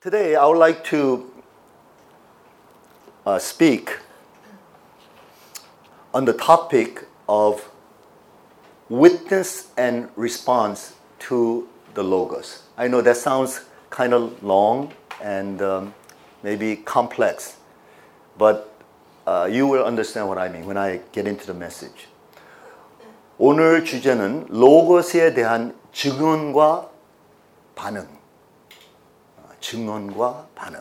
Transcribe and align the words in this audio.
Today, 0.00 0.36
I 0.36 0.46
would 0.46 0.58
like 0.58 0.84
to 0.94 1.28
uh, 3.26 3.40
speak 3.40 3.98
on 6.14 6.24
the 6.24 6.34
topic 6.34 7.04
of 7.28 7.68
witness 8.88 9.72
and 9.76 10.08
response 10.14 10.94
to 11.26 11.66
the 11.94 12.04
Logos. 12.04 12.62
I 12.76 12.86
know 12.86 13.00
that 13.00 13.16
sounds 13.16 13.62
kind 13.90 14.14
of 14.14 14.40
long 14.40 14.92
and 15.20 15.60
um, 15.62 15.94
maybe 16.44 16.76
complex, 16.76 17.56
but 18.38 18.72
uh, 19.26 19.48
you 19.50 19.66
will 19.66 19.84
understand 19.84 20.28
what 20.28 20.38
I 20.38 20.48
mean 20.48 20.64
when 20.64 20.76
I 20.76 21.00
get 21.10 21.26
into 21.26 21.44
the 21.44 21.54
message. 21.54 22.06
오늘 23.36 23.84
주제는 23.84 24.46
로고스에 24.48 25.34
대한 25.34 25.74
증언과 25.92 26.88
반응. 27.74 28.16
증언과 29.60 30.48
반응. 30.54 30.80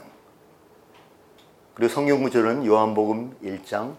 그리고 1.73 1.93
성경 1.93 2.23
구절은 2.23 2.65
요한복음 2.65 3.37
1장 3.43 3.95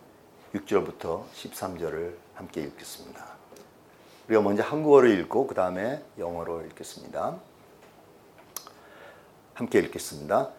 6절부터 0.54 1.22
13절을 1.34 2.14
함께 2.34 2.62
읽겠습니다. 2.62 3.24
우리가 4.28 4.42
먼저 4.42 4.62
한국어로 4.62 5.08
읽고 5.08 5.46
그 5.46 5.54
다음에 5.54 6.02
영어로 6.18 6.62
읽겠습니다. 6.66 7.36
함께 9.54 9.78
읽겠습니다. 9.80 10.50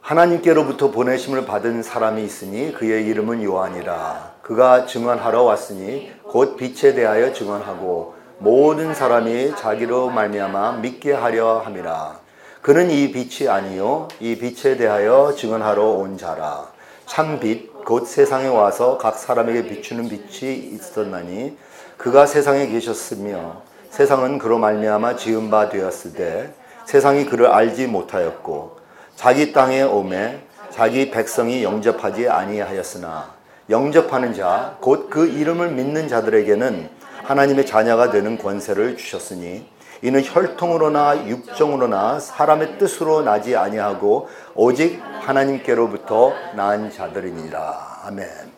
하나님께로부터 0.00 0.90
보내심을 0.90 1.44
받은 1.44 1.82
사람이 1.82 2.24
있으니 2.24 2.72
그의 2.72 3.06
이름은 3.06 3.42
요한이라. 3.42 4.36
그가 4.42 4.86
증언하러 4.86 5.42
왔으니 5.42 6.12
곧 6.24 6.56
빛에 6.56 6.94
대하여 6.94 7.32
증언하고 7.32 8.14
모든 8.38 8.94
사람이 8.94 9.56
자기로 9.56 10.10
말미암아 10.10 10.78
믿게 10.78 11.12
하려 11.12 11.58
함이라. 11.58 12.27
그는 12.62 12.90
이 12.90 13.12
빛이 13.12 13.48
아니요 13.48 14.08
이 14.20 14.36
빛에 14.36 14.76
대하여 14.76 15.34
증언하러 15.36 15.82
온 15.84 16.18
자라. 16.18 16.68
참 17.06 17.40
빛 17.40 17.84
곧 17.84 18.06
세상에 18.06 18.48
와서 18.48 18.98
각 18.98 19.16
사람에게 19.18 19.66
비추는 19.66 20.08
빛이 20.10 20.56
있었나니 20.74 21.56
그가 21.96 22.26
세상에 22.26 22.66
계셨으며 22.68 23.62
세상은 23.90 24.36
그로 24.38 24.58
말미암아 24.58 25.16
지은 25.16 25.50
바 25.50 25.70
되었으되 25.70 26.52
세상이 26.84 27.24
그를 27.24 27.46
알지 27.46 27.86
못하였고 27.86 28.76
자기 29.16 29.52
땅에 29.54 29.80
오매 29.82 30.40
자기 30.70 31.10
백성이 31.10 31.64
영접하지 31.64 32.28
아니하였으나 32.28 33.32
영접하는 33.70 34.34
자 34.34 34.76
곧 34.82 35.08
그 35.08 35.26
이름을 35.26 35.70
믿는 35.70 36.08
자들에게는 36.08 36.90
하나님의 37.24 37.64
자녀가 37.64 38.10
되는 38.10 38.36
권세를 38.36 38.98
주셨으니 38.98 39.66
이는 40.01 40.21
혈통으로나 40.23 41.27
육정으로나 41.27 42.19
사람의 42.19 42.77
뜻으로 42.77 43.21
나지 43.21 43.55
아니하고 43.55 44.27
오직 44.53 45.01
하나님께로부터 45.21 46.33
난 46.55 46.91
자들이니라. 46.91 48.01
아멘. 48.05 48.51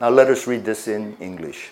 Now 0.00 0.12
let 0.12 0.30
us 0.30 0.48
read 0.48 0.64
this 0.64 0.88
in 0.88 1.16
English. 1.20 1.70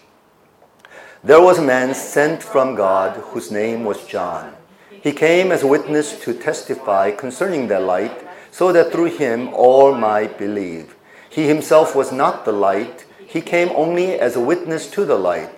There 1.25 1.41
was 1.43 1.59
a 1.59 1.65
man 1.65 1.91
sent 1.95 2.43
from 2.43 2.77
God 2.77 3.17
whose 3.33 3.51
name 3.51 3.87
was 3.87 4.07
John. 4.07 4.53
He 4.91 5.13
came 5.13 5.53
as 5.53 5.65
a 5.65 5.67
witness 5.67 6.21
to 6.21 6.35
testify 6.35 7.11
concerning 7.11 7.69
that 7.69 7.83
light, 7.83 8.13
so 8.51 8.73
that 8.73 8.93
through 8.93 9.17
him 9.17 9.49
all 9.55 9.95
might 9.95 10.37
believe. 10.37 10.95
He 11.31 11.49
himself 11.49 11.97
was 11.97 12.13
not 12.13 12.45
the 12.45 12.53
light, 12.53 13.07
he 13.19 13.41
came 13.41 13.71
only 13.75 14.21
as 14.21 14.37
a 14.37 14.41
witness 14.41 14.91
to 14.93 15.05
the 15.05 15.17
light. 15.17 15.58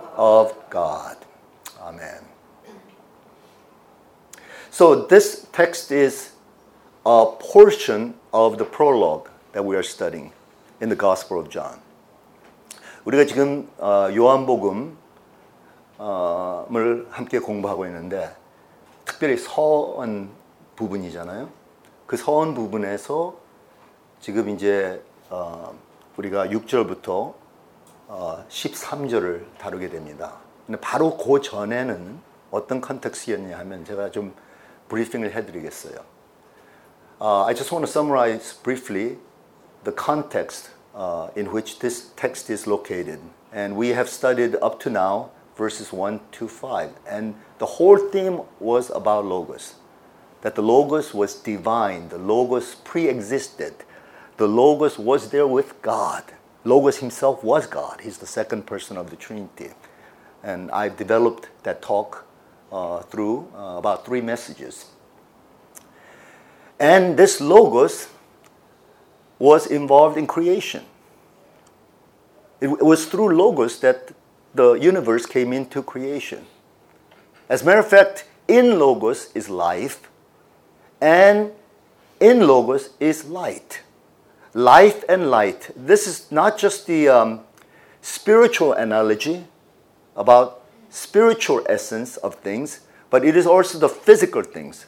of 0.15 0.53
God. 0.69 1.17
Amen. 1.81 2.25
So 4.69 5.07
this 5.07 5.47
text 5.51 5.91
is 5.91 6.31
a 7.05 7.25
portion 7.39 8.13
of 8.33 8.57
the 8.57 8.65
prologue 8.65 9.29
that 9.53 9.63
we 9.65 9.75
are 9.75 9.83
studying 9.83 10.31
in 10.79 10.89
the 10.89 10.95
Gospel 10.95 11.39
of 11.39 11.49
John. 11.49 11.81
우리가 13.05 13.25
지금 13.25 13.67
요한복음을 13.79 14.95
함께 17.09 17.39
공부하고 17.39 17.85
있는데 17.87 18.35
특별히 19.05 19.37
서원 19.37 20.29
부분이잖아요. 20.75 21.49
그 22.05 22.15
서원 22.17 22.53
부분에서 22.53 23.35
지금 24.19 24.49
이제 24.49 25.03
우리가 26.17 26.47
6절부터 26.47 27.33
13절을 28.10 29.58
다루게 29.58 29.88
됩니다. 29.88 30.34
근데 30.66 30.80
바로 30.80 31.16
그 31.16 31.40
전에는 31.40 32.20
어떤 32.50 32.80
컨텍스였냐 32.80 33.58
하면 33.58 33.84
제가 33.84 34.10
좀 34.10 34.34
브리핑을 34.88 35.34
해드리겠어요. 35.34 35.98
Uh, 37.18 37.44
I 37.46 37.54
just 37.54 37.72
want 37.72 37.84
to 37.86 37.90
summarize 37.90 38.52
briefly 38.52 39.16
the 39.84 39.92
context 39.92 40.70
uh, 40.94 41.28
in 41.34 41.50
which 41.50 41.78
this 41.78 42.10
text 42.16 42.50
is 42.50 42.66
located. 42.66 43.20
And 43.52 43.76
we 43.76 43.90
have 43.90 44.08
studied 44.08 44.56
up 44.60 44.78
to 44.80 44.90
now 44.90 45.30
verses 45.56 45.92
1 45.92 46.20
to 46.32 46.48
5. 46.48 46.90
And 47.08 47.34
the 47.58 47.66
whole 47.66 47.96
theme 47.96 48.42
was 48.60 48.90
about 48.90 49.24
Logos. 49.24 49.74
That 50.42 50.54
the 50.54 50.62
Logos 50.62 51.14
was 51.14 51.34
divine, 51.34 52.10
the 52.10 52.18
Logos 52.18 52.74
pre 52.74 53.08
existed, 53.08 53.74
the 54.36 54.46
Logos 54.46 54.98
was 54.98 55.30
there 55.30 55.46
with 55.46 55.80
God. 55.80 56.24
Logos 56.63 56.97
himself 56.97 57.43
was 57.43 57.65
God. 57.65 58.01
He's 58.01 58.19
the 58.19 58.27
second 58.27 58.65
person 58.65 58.97
of 58.97 59.09
the 59.09 59.15
Trinity. 59.15 59.69
And 60.43 60.69
I've 60.71 60.95
developed 60.97 61.49
that 61.63 61.81
talk 61.81 62.25
uh, 62.71 63.01
through 63.01 63.47
uh, 63.55 63.77
about 63.77 64.05
three 64.05 64.21
messages. 64.21 64.85
And 66.79 67.17
this 67.17 67.41
Logos 67.41 68.09
was 69.39 69.65
involved 69.67 70.17
in 70.17 70.27
creation. 70.27 70.85
It 72.59 72.83
was 72.83 73.05
through 73.05 73.35
Logos 73.35 73.79
that 73.79 74.11
the 74.53 74.73
universe 74.73 75.25
came 75.25 75.51
into 75.51 75.81
creation. 75.81 76.45
As 77.49 77.63
a 77.63 77.65
matter 77.65 77.79
of 77.79 77.87
fact, 77.87 78.25
in 78.47 78.77
Logos 78.77 79.31
is 79.33 79.49
life, 79.49 80.09
and 80.99 81.51
in 82.19 82.45
Logos 82.45 82.91
is 82.99 83.25
light 83.25 83.81
life 84.53 85.03
and 85.07 85.29
light. 85.29 85.71
This 85.75 86.07
is 86.07 86.31
not 86.31 86.57
just 86.57 86.87
the 86.87 87.07
um, 87.07 87.41
spiritual 88.01 88.73
analogy 88.73 89.45
about 90.15 90.63
spiritual 90.89 91.65
essence 91.69 92.17
of 92.17 92.35
things, 92.35 92.81
but 93.09 93.23
it 93.23 93.35
is 93.35 93.47
also 93.47 93.79
the 93.79 93.89
physical 93.89 94.43
things. 94.43 94.85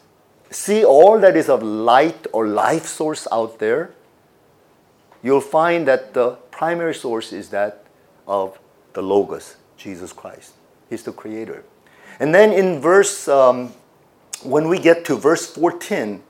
See 0.50 0.84
all 0.84 1.20
that 1.20 1.36
is 1.36 1.50
of 1.50 1.64
light 1.64 2.28
or 2.32 2.48
life 2.48 2.86
source 2.86 3.28
out 3.32 3.60
there. 3.60 3.92
You'll 5.24 5.42
find 5.42 5.88
that 5.88 6.14
the 6.14 6.32
primary 6.52 6.94
source 6.94 7.32
is 7.34 7.50
that 7.50 7.86
of 8.28 8.60
the 8.94 9.02
Logos, 9.02 9.56
Jesus 9.78 10.14
Christ. 10.14 10.54
He's 10.90 11.04
the 11.04 11.12
creator. 11.12 11.64
And 12.20 12.36
then 12.36 12.52
in 12.52 12.80
verse, 12.80 13.28
um, 13.28 13.74
when 14.44 14.68
we 14.68 14.78
get 14.78 15.06
to 15.06 15.16
verse 15.16 15.50
14, 15.50 16.22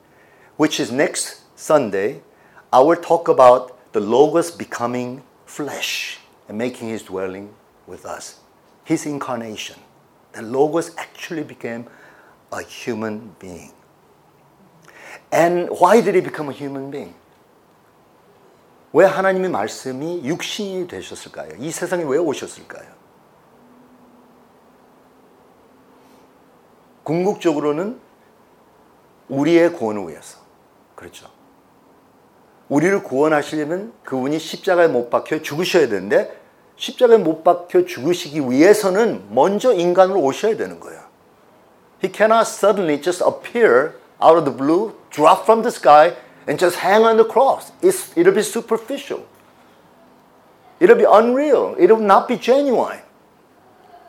which 0.56 0.80
is 0.80 0.92
next 0.92 1.42
Sunday, 1.56 2.22
I 2.73 2.81
will 2.81 2.97
talk 2.97 3.29
about 3.29 3.93
the 3.93 4.01
Logos 4.01 4.51
becoming 4.51 5.23
flesh 5.47 6.19
and 6.49 6.59
making 6.59 6.89
his 6.89 7.03
dwelling 7.03 7.55
with 7.87 8.05
us. 8.05 8.41
His 8.85 9.07
incarnation. 9.07 9.77
The 10.33 10.43
Logos 10.43 10.95
actually 10.97 11.45
became 11.45 11.87
a 12.53 12.63
human 12.63 13.35
being. 13.39 13.73
And 15.33 15.69
why 15.71 16.01
did 16.01 16.15
he 16.15 16.21
become 16.21 16.49
a 16.49 16.53
human 16.53 16.91
being? 16.91 17.15
왜 18.93 19.05
하나님의 19.05 19.51
말씀이 19.51 20.25
육신이 20.25 20.89
되셨을까요? 20.89 21.53
이 21.59 21.71
세상에 21.71 22.05
왜 22.05 22.19
오셨을까요? 22.19 22.99
궁극적으로는 27.05 28.01
우리의 29.29 29.73
구원을 29.73 30.09
위해서. 30.09 30.39
그렇죠. 30.95 31.32
우리를 32.74 33.04
구원하시려면 33.04 33.94
그분이 34.04 34.40
십자가에 34.40 34.88
못 34.88 35.12
박혀 35.12 35.44
죽으셔야 35.44 35.90
되는데 35.90 36.36
십자가에 36.76 37.18
못 37.18 37.44
박혀 37.44 37.86
죽으시기 37.86 38.50
위해서는 38.50 39.26
먼저 39.30 39.74
인간으로 39.74 40.20
오셔야 40.20 40.58
되는 40.58 40.80
거예요. 40.80 41.00
He 42.04 42.12
cannot 42.12 42.48
suddenly 42.48 43.00
just 43.00 43.24
appear 43.24 43.94
out 44.20 44.38
of 44.38 44.46
the 44.46 44.58
blue, 44.58 44.94
drop 45.12 45.44
from 45.44 45.62
the 45.62 45.70
sky, 45.70 46.18
and 46.48 46.58
just 46.58 46.80
hang 46.82 47.06
on 47.06 47.18
the 47.18 47.30
cross. 47.30 47.72
It's, 47.84 48.12
it'll 48.18 48.34
be 48.34 48.42
superficial. 48.42 49.22
It'll 50.80 50.98
be 50.98 51.06
unreal. 51.06 51.76
It'll 51.78 52.02
not 52.02 52.28
be 52.28 52.38
genuine. 52.38 53.02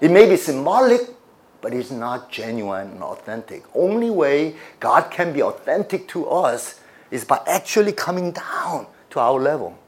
It 0.00 0.10
may 0.10 0.26
be 0.26 0.38
symbolic, 0.38 1.02
but 1.60 1.74
it's 1.74 1.90
not 1.90 2.32
genuine 2.32 2.96
and 2.96 3.02
authentic. 3.02 3.62
Only 3.74 4.08
way 4.08 4.56
God 4.80 5.10
can 5.10 5.34
be 5.34 5.42
authentic 5.42 6.08
to 6.08 6.26
us 6.26 6.80
is 7.14 7.24
by 7.24 7.40
actually 7.46 7.92
coming 7.92 8.32
down 8.32 8.88
to 9.08 9.20
our 9.20 9.38
level. 9.40 9.78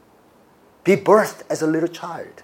Be 0.85 0.95
birthed 0.95 1.43
as 1.49 1.61
a 1.61 1.67
little 1.67 1.89
child 1.89 2.41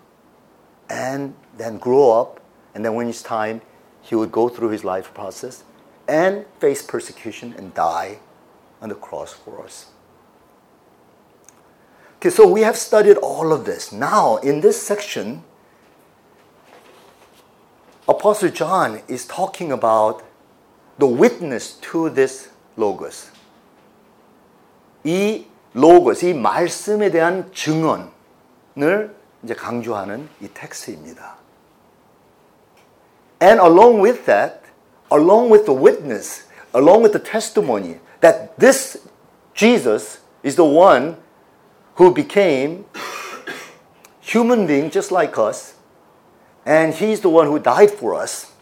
and 0.89 1.33
then 1.57 1.77
grow 1.77 2.11
up, 2.11 2.41
and 2.75 2.83
then 2.83 2.93
when 2.93 3.07
it's 3.07 3.23
time, 3.23 3.61
he 4.01 4.13
would 4.13 4.29
go 4.29 4.49
through 4.49 4.71
his 4.71 4.83
life 4.83 5.13
process 5.13 5.63
and 6.05 6.45
face 6.59 6.81
persecution 6.81 7.53
and 7.57 7.73
die 7.73 8.19
on 8.81 8.89
the 8.89 8.95
cross 8.95 9.31
for 9.31 9.63
us. 9.63 9.85
Okay, 12.17 12.29
so 12.29 12.45
we 12.45 12.59
have 12.59 12.75
studied 12.75 13.15
all 13.15 13.53
of 13.53 13.63
this. 13.63 13.93
Now, 13.93 14.35
in 14.37 14.59
this 14.59 14.81
section, 14.81 15.45
Apostle 18.05 18.49
John 18.49 19.01
is 19.07 19.25
talking 19.25 19.71
about 19.71 20.25
the 20.97 21.07
witness 21.07 21.75
to 21.93 22.09
this 22.09 22.49
logos. 22.75 23.32
이 25.04 25.46
logos, 25.74 26.24
이 26.24 26.34
말씀에 26.34 27.10
대한 27.10 27.50
증언을 27.52 28.10
이제 29.42 29.54
강조하는 29.54 30.28
이 30.40 30.48
텍스트입니다. 30.52 31.36
And 33.40 33.60
along 33.60 34.02
with 34.02 34.24
that, 34.26 34.60
along 35.12 35.52
with 35.52 35.64
the 35.64 35.78
witness, 35.78 36.44
along 36.74 37.02
with 37.02 37.12
the 37.12 37.22
testimony 37.22 38.00
that 38.20 38.56
this 38.58 38.98
Jesus 39.54 40.18
is 40.42 40.56
the 40.56 40.64
one 40.64 41.16
who 41.94 42.12
became 42.12 42.84
human 44.20 44.66
being 44.66 44.90
just 44.90 45.12
like 45.12 45.38
us, 45.38 45.74
and 46.66 46.94
he's 46.94 47.20
the 47.20 47.30
one 47.30 47.46
who 47.46 47.58
died 47.58 47.90
for 47.90 48.14
us. 48.14 48.52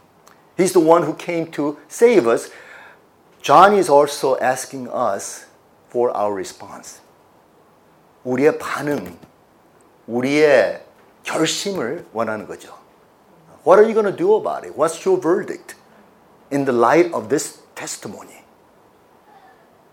He's 0.57 0.73
the 0.73 0.81
one 0.81 1.03
who 1.03 1.15
came 1.15 1.51
to 1.53 1.77
save 1.89 2.27
us. 2.27 2.51
John 3.43 3.75
is 3.75 3.89
also 3.89 4.37
asking 4.39 4.89
us 4.89 5.47
for 5.91 6.11
our 6.17 6.33
response. 6.33 7.01
우리의 8.25 8.59
반응, 8.59 9.19
우리의 10.09 10.85
결심을 11.23 12.07
원하는 12.13 12.47
거죠. 12.47 12.75
What 13.65 13.79
are 13.81 13.85
you 13.85 13.95
going 13.95 14.07
to 14.07 14.17
do 14.17 14.37
about 14.37 14.65
it? 14.65 14.77
What's 14.77 15.05
your 15.05 15.21
verdict 15.21 15.75
in 16.51 16.65
the 16.65 16.73
light 16.73 17.13
of 17.13 17.29
this 17.29 17.59
testimony 17.75 18.45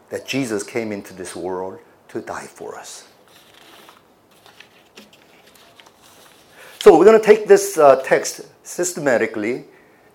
that 0.09 0.27
Jesus 0.27 0.63
came 0.63 0.91
into 0.91 1.13
this 1.13 1.35
world 1.35 1.79
to 2.09 2.21
die 2.21 2.45
for 2.45 2.77
us? 2.77 3.05
So 6.79 6.97
we're 6.97 7.05
going 7.05 7.19
to 7.19 7.25
take 7.25 7.47
this 7.47 7.77
uh, 7.77 8.01
text 8.03 8.41
systematically, 8.61 9.65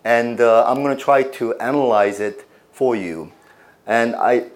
and 0.05 0.41
uh, 0.41 0.67
I'm 0.69 0.83
going 0.83 0.95
to 0.97 1.03
try 1.03 1.23
to 1.23 1.55
analyze 1.59 2.21
it 2.21 2.47
for 2.71 2.95
you. 2.95 3.33
And 3.86 4.16
I, 4.16 4.48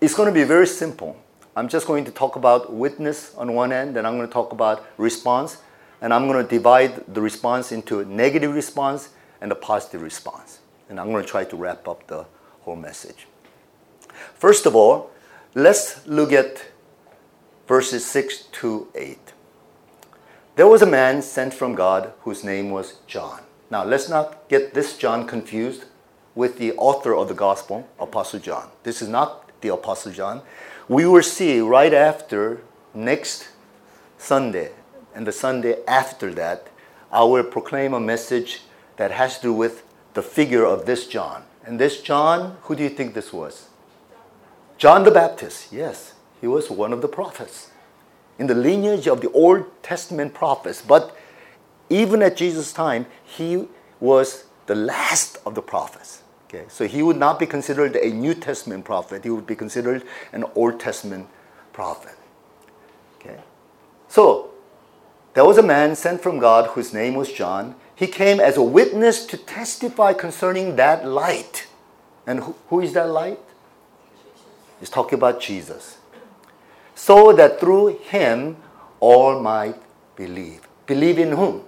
it's 0.00 0.14
going 0.14 0.28
to 0.28 0.34
be 0.34 0.44
very 0.44 0.66
simple. 0.66 1.16
I'm 1.56 1.68
just 1.68 1.86
going 1.86 2.04
to 2.04 2.10
talk 2.10 2.36
about 2.36 2.72
witness 2.72 3.34
on 3.36 3.54
one 3.54 3.72
end, 3.72 3.96
and 3.96 4.06
I'm 4.06 4.16
going 4.16 4.26
to 4.26 4.32
talk 4.32 4.52
about 4.52 4.84
response, 4.98 5.58
and 6.00 6.12
I'm 6.12 6.26
going 6.26 6.42
to 6.44 6.48
divide 6.48 7.04
the 7.14 7.20
response 7.20 7.72
into 7.72 8.00
a 8.00 8.04
negative 8.04 8.54
response 8.54 9.10
and 9.40 9.52
a 9.52 9.54
positive 9.54 10.02
response. 10.02 10.58
And 10.88 10.98
I'm 11.00 11.10
going 11.12 11.24
to 11.24 11.28
try 11.28 11.44
to 11.44 11.56
wrap 11.56 11.86
up 11.88 12.06
the 12.08 12.26
whole 12.62 12.76
message. 12.76 13.26
First 14.34 14.66
of 14.66 14.74
all, 14.74 15.10
let's 15.54 16.06
look 16.06 16.32
at 16.32 16.66
verses 17.66 18.04
6 18.04 18.44
to 18.52 18.88
8. 18.94 19.18
There 20.56 20.66
was 20.66 20.82
a 20.82 20.86
man 20.86 21.22
sent 21.22 21.54
from 21.54 21.74
God 21.74 22.12
whose 22.20 22.44
name 22.44 22.70
was 22.70 22.98
John. 23.06 23.40
Now, 23.70 23.84
let's 23.84 24.08
not 24.08 24.48
get 24.48 24.74
this 24.74 24.96
John 24.96 25.26
confused 25.26 25.84
with 26.34 26.58
the 26.58 26.72
author 26.72 27.14
of 27.14 27.28
the 27.28 27.34
gospel, 27.34 27.88
Apostle 27.98 28.40
John. 28.40 28.68
This 28.82 29.00
is 29.00 29.08
not 29.08 29.50
the 29.60 29.68
Apostle 29.68 30.12
John. 30.12 30.42
We 30.88 31.06
will 31.06 31.22
see 31.22 31.60
right 31.60 31.94
after 31.94 32.60
next 32.92 33.48
Sunday 34.18 34.72
and 35.14 35.26
the 35.26 35.32
Sunday 35.32 35.76
after 35.86 36.34
that, 36.34 36.66
I 37.12 37.22
will 37.22 37.44
proclaim 37.44 37.94
a 37.94 38.00
message 38.00 38.62
that 38.96 39.12
has 39.12 39.36
to 39.36 39.42
do 39.42 39.52
with 39.52 39.84
the 40.14 40.22
figure 40.22 40.64
of 40.64 40.86
this 40.86 41.06
John. 41.06 41.44
And 41.64 41.78
this 41.78 42.02
John, 42.02 42.58
who 42.62 42.74
do 42.74 42.82
you 42.82 42.88
think 42.88 43.14
this 43.14 43.32
was? 43.32 43.68
John 44.76 45.04
the 45.04 45.12
Baptist. 45.12 45.72
Yes, 45.72 46.14
he 46.40 46.48
was 46.48 46.68
one 46.68 46.92
of 46.92 47.00
the 47.00 47.08
prophets 47.08 47.70
in 48.38 48.48
the 48.48 48.54
lineage 48.54 49.06
of 49.06 49.20
the 49.20 49.30
Old 49.30 49.64
Testament 49.82 50.34
prophets. 50.34 50.82
But 50.82 51.16
even 51.88 52.20
at 52.22 52.36
Jesus' 52.36 52.72
time, 52.72 53.06
he 53.24 53.68
was 54.00 54.44
the 54.66 54.74
last 54.74 55.38
of 55.46 55.54
the 55.54 55.62
prophets. 55.62 56.22
Okay, 56.54 56.66
so 56.68 56.86
he 56.86 57.02
would 57.02 57.16
not 57.16 57.40
be 57.40 57.46
considered 57.46 57.96
a 57.96 58.10
New 58.10 58.32
Testament 58.32 58.84
prophet. 58.84 59.24
He 59.24 59.30
would 59.30 59.46
be 59.46 59.56
considered 59.56 60.04
an 60.32 60.44
Old 60.54 60.78
Testament 60.78 61.26
prophet. 61.72 62.14
Okay, 63.18 63.40
so 64.06 64.50
there 65.32 65.44
was 65.44 65.58
a 65.58 65.62
man 65.62 65.96
sent 65.96 66.22
from 66.22 66.38
God 66.38 66.70
whose 66.70 66.92
name 66.92 67.14
was 67.14 67.32
John. 67.32 67.74
He 67.96 68.06
came 68.06 68.38
as 68.38 68.56
a 68.56 68.62
witness 68.62 69.26
to 69.26 69.36
testify 69.36 70.12
concerning 70.12 70.76
that 70.76 71.04
light. 71.04 71.66
And 72.24 72.40
who, 72.40 72.54
who 72.68 72.80
is 72.80 72.92
that 72.92 73.08
light? 73.08 73.40
He's 74.78 74.90
talking 74.90 75.18
about 75.18 75.40
Jesus 75.40 75.98
so 76.94 77.32
that 77.32 77.58
through 77.58 77.98
him 77.98 78.56
all 79.00 79.40
might 79.40 79.76
believe. 80.14 80.68
Believe 80.86 81.18
in 81.18 81.32
whom? 81.32 81.64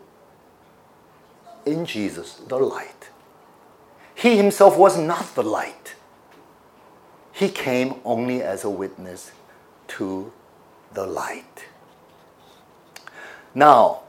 In 1.64 1.84
Jesus, 1.84 2.34
the 2.46 2.56
light. 2.56 3.10
He 4.16 4.36
himself 4.36 4.76
was 4.76 4.98
not 4.98 5.36
the 5.36 5.44
light. 5.44 5.94
He 7.32 7.48
came 7.48 8.00
only 8.04 8.42
as 8.42 8.64
a 8.64 8.70
witness 8.70 9.30
to 9.88 10.32
the 10.92 11.06
light. 11.06 11.66
Now, 13.54 14.00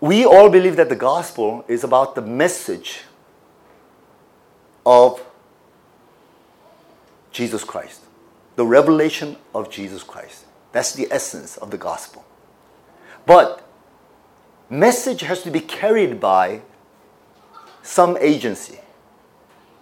we 0.00 0.24
all 0.24 0.48
believe 0.48 0.76
that 0.76 0.88
the 0.88 0.96
gospel 0.96 1.64
is 1.66 1.82
about 1.82 2.14
the 2.14 2.22
message 2.22 3.00
of 4.86 5.20
Jesus 7.32 7.64
Christ 7.64 8.02
the 8.58 8.66
revelation 8.66 9.36
of 9.54 9.70
Jesus 9.70 10.02
Christ. 10.02 10.44
That's 10.72 10.92
the 10.92 11.06
essence 11.12 11.56
of 11.58 11.70
the 11.70 11.78
gospel. 11.78 12.24
But 13.24 13.64
message 14.68 15.20
has 15.20 15.44
to 15.44 15.50
be 15.52 15.60
carried 15.60 16.18
by 16.18 16.62
some 17.88 18.18
agency. 18.20 18.78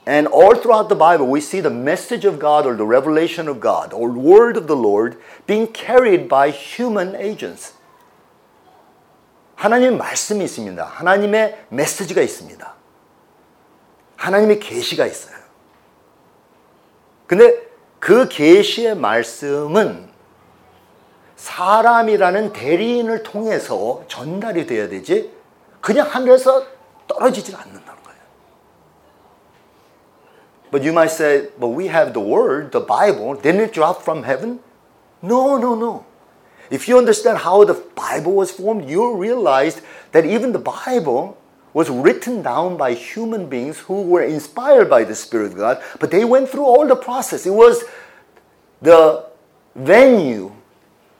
And 0.06 0.28
all 0.28 0.54
throughout 0.54 0.88
the 0.88 0.94
Bible, 0.94 1.26
we 1.26 1.40
see 1.40 1.60
the 1.60 1.70
message 1.70 2.24
of 2.24 2.38
God 2.38 2.64
or 2.64 2.76
the 2.76 2.86
revelation 2.86 3.48
of 3.48 3.58
God 3.58 3.92
or 3.92 4.08
word 4.08 4.56
of 4.56 4.68
the 4.68 4.76
Lord 4.76 5.16
being 5.48 5.66
carried 5.72 6.28
by 6.28 6.50
human 6.50 7.16
agents. 7.16 7.74
하나님의 9.56 9.96
말씀이 9.96 10.44
있습니다. 10.44 10.84
하나님의 10.84 11.66
메시지가 11.70 12.22
있습니다. 12.22 12.74
하나님의 14.16 14.60
계시가 14.60 15.06
있어요. 15.06 15.34
근데 17.26 17.66
그 17.98 18.28
계시의 18.28 18.96
말씀은 18.96 20.08
사람이라는 21.34 22.52
대리인을 22.52 23.24
통해서 23.24 24.04
전달이 24.06 24.66
돼야 24.66 24.88
되지 24.88 25.32
그냥 25.80 26.06
하늘에서 26.08 26.64
떨어지질 27.08 27.56
거예요. 27.56 27.95
But 30.70 30.82
you 30.82 30.92
might 30.92 31.10
say, 31.10 31.48
but 31.58 31.68
we 31.68 31.86
have 31.88 32.12
the 32.12 32.20
word, 32.20 32.72
the 32.72 32.80
Bible, 32.80 33.34
didn't 33.34 33.60
it 33.60 33.72
drop 33.72 34.02
from 34.02 34.24
heaven? 34.24 34.60
No, 35.22 35.56
no, 35.56 35.74
no. 35.74 36.06
If 36.70 36.88
you 36.88 36.98
understand 36.98 37.38
how 37.38 37.64
the 37.64 37.74
Bible 37.74 38.32
was 38.32 38.50
formed, 38.50 38.88
you'll 38.88 39.14
realize 39.14 39.80
that 40.12 40.26
even 40.26 40.52
the 40.52 40.58
Bible 40.58 41.38
was 41.72 41.90
written 41.90 42.42
down 42.42 42.76
by 42.76 42.94
human 42.94 43.48
beings 43.48 43.78
who 43.80 44.02
were 44.02 44.22
inspired 44.22 44.88
by 44.88 45.04
the 45.04 45.14
Spirit 45.14 45.52
of 45.52 45.56
God, 45.56 45.82
but 46.00 46.10
they 46.10 46.24
went 46.24 46.48
through 46.48 46.64
all 46.64 46.86
the 46.86 46.96
process. 46.96 47.46
It 47.46 47.50
was 47.50 47.84
the 48.80 49.26
venue 49.74 50.52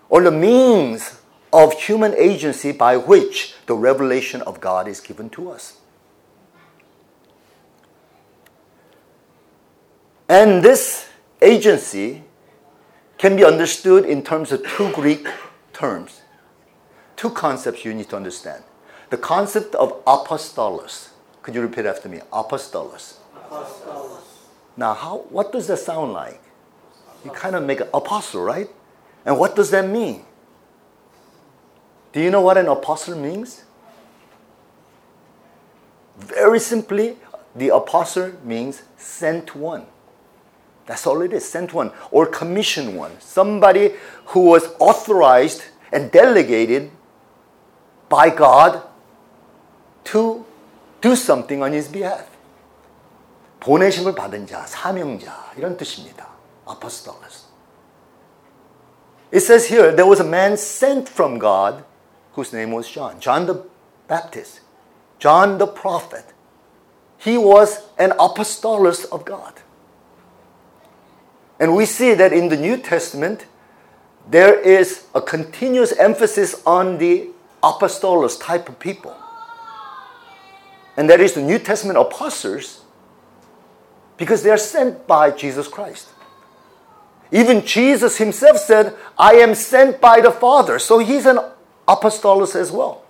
or 0.08 0.22
the 0.22 0.30
means 0.30 1.20
of 1.52 1.72
human 1.74 2.14
agency 2.14 2.72
by 2.72 2.96
which 2.96 3.54
the 3.66 3.74
revelation 3.74 4.42
of 4.42 4.60
God 4.60 4.88
is 4.88 5.00
given 5.00 5.30
to 5.30 5.50
us. 5.50 5.75
And 10.28 10.62
this 10.62 11.08
agency 11.40 12.22
can 13.18 13.36
be 13.36 13.44
understood 13.44 14.04
in 14.04 14.22
terms 14.22 14.52
of 14.52 14.66
two 14.66 14.92
Greek 14.92 15.28
terms, 15.72 16.22
two 17.16 17.30
concepts 17.30 17.84
you 17.84 17.94
need 17.94 18.08
to 18.10 18.16
understand. 18.16 18.62
The 19.10 19.16
concept 19.16 19.74
of 19.76 20.04
apostolos. 20.04 21.10
Could 21.42 21.54
you 21.54 21.62
repeat 21.62 21.86
after 21.86 22.08
me? 22.08 22.20
Apostolos. 22.32 23.18
apostolos. 23.48 24.22
Now, 24.76 24.94
how, 24.94 25.18
what 25.30 25.52
does 25.52 25.68
that 25.68 25.78
sound 25.78 26.12
like? 26.12 26.42
you 27.26 27.32
kind 27.32 27.56
of 27.56 27.64
make 27.64 27.80
an 27.80 27.88
apostle, 27.92 28.42
right? 28.42 28.68
And 29.24 29.38
what 29.38 29.56
does 29.56 29.70
that 29.70 29.86
mean? 29.88 30.24
Do 32.12 32.20
you 32.20 32.30
know 32.30 32.40
what 32.40 32.56
an 32.56 32.68
apostle 32.68 33.16
means? 33.16 33.64
Very 36.18 36.60
simply, 36.60 37.16
the 37.54 37.74
apostle 37.74 38.32
means 38.44 38.82
sent 38.96 39.54
one. 39.54 39.86
That's 40.86 41.06
all 41.06 41.20
it 41.22 41.32
is. 41.32 41.44
Sent 41.44 41.74
one 41.74 41.92
or 42.10 42.26
commissioned 42.26 42.96
one. 42.96 43.20
Somebody 43.20 43.92
who 44.26 44.40
was 44.40 44.68
authorized 44.78 45.64
and 45.92 46.10
delegated 46.10 46.90
by 48.08 48.30
God 48.30 48.82
to 50.04 50.44
do 51.00 51.16
something 51.16 51.62
on 51.62 51.72
his 51.72 51.88
behalf. 51.88 52.26
보내심을 53.60 54.14
받은 54.14 54.46
자, 54.46 54.64
사명자 54.66 55.52
이런 55.56 55.76
뜻입니다. 55.76 56.28
Apostles. 56.68 57.46
It 59.32 59.40
says 59.40 59.66
here 59.66 59.90
there 59.94 60.06
was 60.06 60.20
a 60.20 60.24
man 60.24 60.56
sent 60.56 61.08
from 61.08 61.38
God 61.38 61.84
whose 62.34 62.52
name 62.52 62.70
was 62.70 62.88
John, 62.88 63.18
John 63.18 63.46
the 63.46 63.64
Baptist, 64.06 64.60
John 65.18 65.58
the 65.58 65.66
prophet. 65.66 66.32
He 67.18 67.36
was 67.36 67.82
an 67.98 68.10
apostolos 68.18 69.06
of 69.10 69.24
God. 69.24 69.54
And 71.58 71.74
we 71.74 71.86
see 71.86 72.14
that 72.14 72.32
in 72.32 72.48
the 72.48 72.56
New 72.56 72.76
Testament, 72.76 73.46
there 74.28 74.58
is 74.58 75.06
a 75.14 75.20
continuous 75.20 75.92
emphasis 75.92 76.60
on 76.66 76.98
the 76.98 77.28
apostolos 77.62 78.40
type 78.40 78.68
of 78.68 78.78
people. 78.78 79.16
And 80.96 81.08
that 81.10 81.20
is 81.20 81.34
the 81.34 81.42
New 81.42 81.58
Testament 81.58 81.98
apostles 81.98 82.82
because 84.16 84.42
they 84.42 84.50
are 84.50 84.58
sent 84.58 85.06
by 85.06 85.30
Jesus 85.30 85.68
Christ. 85.68 86.08
Even 87.30 87.64
Jesus 87.64 88.18
himself 88.18 88.58
said, 88.58 88.94
I 89.18 89.34
am 89.34 89.54
sent 89.54 90.00
by 90.00 90.20
the 90.20 90.30
Father. 90.30 90.78
So 90.78 90.98
he's 90.98 91.26
an 91.26 91.38
apostolos 91.86 92.54
as 92.54 92.70
well. 92.70 93.02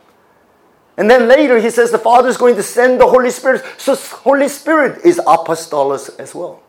And 0.96 1.10
then 1.10 1.28
later 1.28 1.58
he 1.58 1.70
says 1.70 1.90
the 1.90 1.98
Father 1.98 2.28
is 2.28 2.36
going 2.36 2.56
to 2.56 2.62
send 2.62 3.00
the 3.00 3.06
Holy 3.06 3.30
Spirit. 3.30 3.64
So 3.76 3.94
Holy 3.94 4.48
Spirit 4.48 5.04
is 5.04 5.18
apostolos 5.18 6.18
as 6.18 6.34
well. 6.34 6.62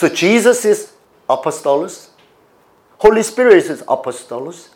So 0.00 0.08
Jesus 0.08 0.64
is 0.64 0.92
apostolos. 1.28 2.08
Holy 2.96 3.22
Spirit 3.22 3.66
is 3.66 3.82
apostolos. 3.82 4.70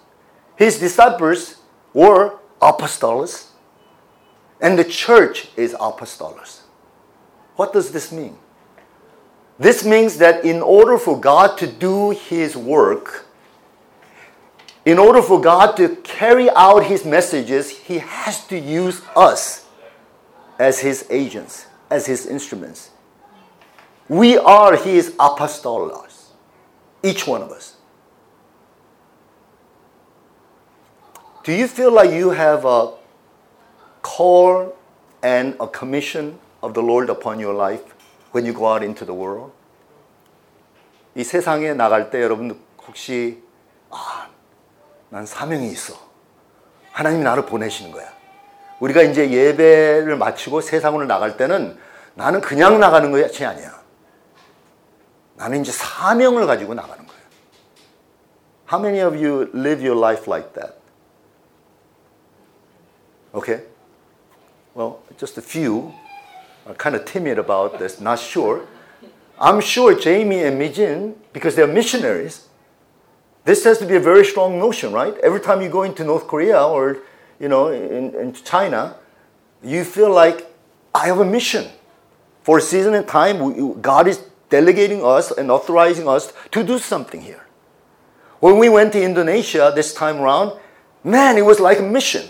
His 0.54 0.78
disciples 0.78 1.56
were 1.94 2.36
apostolos. 2.60 3.46
And 4.60 4.78
the 4.78 4.84
church 4.84 5.48
is 5.56 5.72
apostolos. 5.72 6.60
What 7.56 7.72
does 7.72 7.90
this 7.90 8.12
mean? 8.12 8.36
This 9.58 9.82
means 9.82 10.18
that 10.18 10.44
in 10.44 10.60
order 10.60 10.98
for 10.98 11.18
God 11.18 11.56
to 11.56 11.66
do 11.68 12.10
his 12.10 12.54
work, 12.54 13.24
in 14.84 14.98
order 14.98 15.22
for 15.22 15.40
God 15.40 15.74
to 15.78 15.96
carry 16.04 16.50
out 16.50 16.84
his 16.84 17.06
messages, 17.06 17.70
he 17.70 18.00
has 18.00 18.46
to 18.48 18.58
use 18.58 19.00
us 19.16 19.64
as 20.58 20.80
his 20.80 21.06
agents, 21.08 21.64
as 21.88 22.04
his 22.04 22.26
instruments. 22.26 22.90
We 24.08 24.36
are 24.36 24.76
his 24.76 25.12
apostolos, 25.12 26.32
each 27.02 27.26
one 27.26 27.42
of 27.42 27.50
us. 27.50 27.76
Do 31.42 31.52
you 31.52 31.66
feel 31.68 31.92
like 31.92 32.10
you 32.10 32.30
have 32.30 32.64
a 32.64 32.92
call 34.02 34.74
and 35.22 35.56
a 35.60 35.66
commission 35.66 36.38
of 36.62 36.74
the 36.74 36.82
Lord 36.82 37.08
upon 37.08 37.38
your 37.38 37.54
life 37.54 37.82
when 38.32 38.44
you 38.44 38.52
go 38.52 38.66
out 38.66 38.82
into 38.82 39.04
the 39.04 39.14
world? 39.14 39.52
이 41.14 41.22
세상에 41.22 41.74
나갈 41.74 42.10
때 42.10 42.20
여러분 42.20 42.58
혹시 42.86 43.42
아, 43.90 44.28
난 45.08 45.24
사명이 45.24 45.68
있어. 45.68 45.94
하나님이 46.92 47.22
나를 47.22 47.46
보내시는 47.46 47.92
거야. 47.92 48.12
우리가 48.80 49.02
이제 49.02 49.30
예배를 49.30 50.16
마치고 50.16 50.60
세상으로 50.60 51.06
나갈 51.06 51.36
때는 51.36 51.78
나는 52.14 52.40
그냥 52.40 52.80
나가는 52.80 53.10
것이 53.10 53.44
아니야. 53.44 53.83
나는 55.35 55.61
이제 55.61 55.71
사명을 55.71 56.45
가지고 56.45 56.73
나가는 56.73 57.05
거예요. 57.05 57.19
How 58.71 58.79
many 58.79 59.01
of 59.01 59.15
you 59.15 59.49
live 59.53 59.81
your 59.81 59.97
life 59.97 60.27
like 60.27 60.53
that? 60.53 60.75
Okay? 63.33 63.63
Well, 64.75 64.99
just 65.17 65.37
a 65.37 65.41
few 65.41 65.93
are 66.67 66.75
kind 66.75 66.95
of 66.95 67.05
timid 67.05 67.39
about 67.39 67.79
this, 67.79 67.99
not 67.99 68.19
sure. 68.19 68.65
I'm 69.39 69.61
sure 69.61 69.95
Jamie 69.95 70.43
and 70.43 70.59
Mijin, 70.61 71.15
because 71.33 71.55
they're 71.55 71.67
missionaries, 71.67 72.47
this 73.45 73.63
has 73.63 73.79
to 73.79 73.85
be 73.85 73.95
a 73.95 73.99
very 73.99 74.25
strong 74.25 74.59
notion, 74.59 74.91
right? 74.91 75.17
Every 75.23 75.39
time 75.39 75.61
you 75.61 75.69
go 75.69 75.83
into 75.83 76.03
North 76.03 76.27
Korea 76.27 76.61
or, 76.61 76.97
you 77.39 77.47
know, 77.47 77.69
in, 77.69 78.13
in 78.13 78.33
China, 78.33 78.95
you 79.63 79.83
feel 79.83 80.11
like 80.11 80.45
I 80.93 81.07
have 81.07 81.19
a 81.19 81.25
mission. 81.25 81.67
For 82.43 82.57
a 82.57 82.61
season 82.61 82.93
and 82.93 83.07
time, 83.07 83.81
God 83.81 84.07
is 84.07 84.23
delegating 84.54 85.04
us 85.04 85.32
and 85.32 85.50
authorizing 85.50 86.06
us 86.08 86.32
to 86.52 86.62
do 86.62 86.78
something 86.78 87.20
here. 87.20 87.44
When 88.38 88.56
we 88.62 88.68
went 88.68 88.92
to 88.92 89.02
Indonesia 89.02 89.72
this 89.74 89.92
time 89.92 90.20
around, 90.20 90.48
man, 91.02 91.36
it 91.36 91.44
was 91.44 91.58
like 91.58 91.80
a 91.80 91.82
mission. 91.82 92.26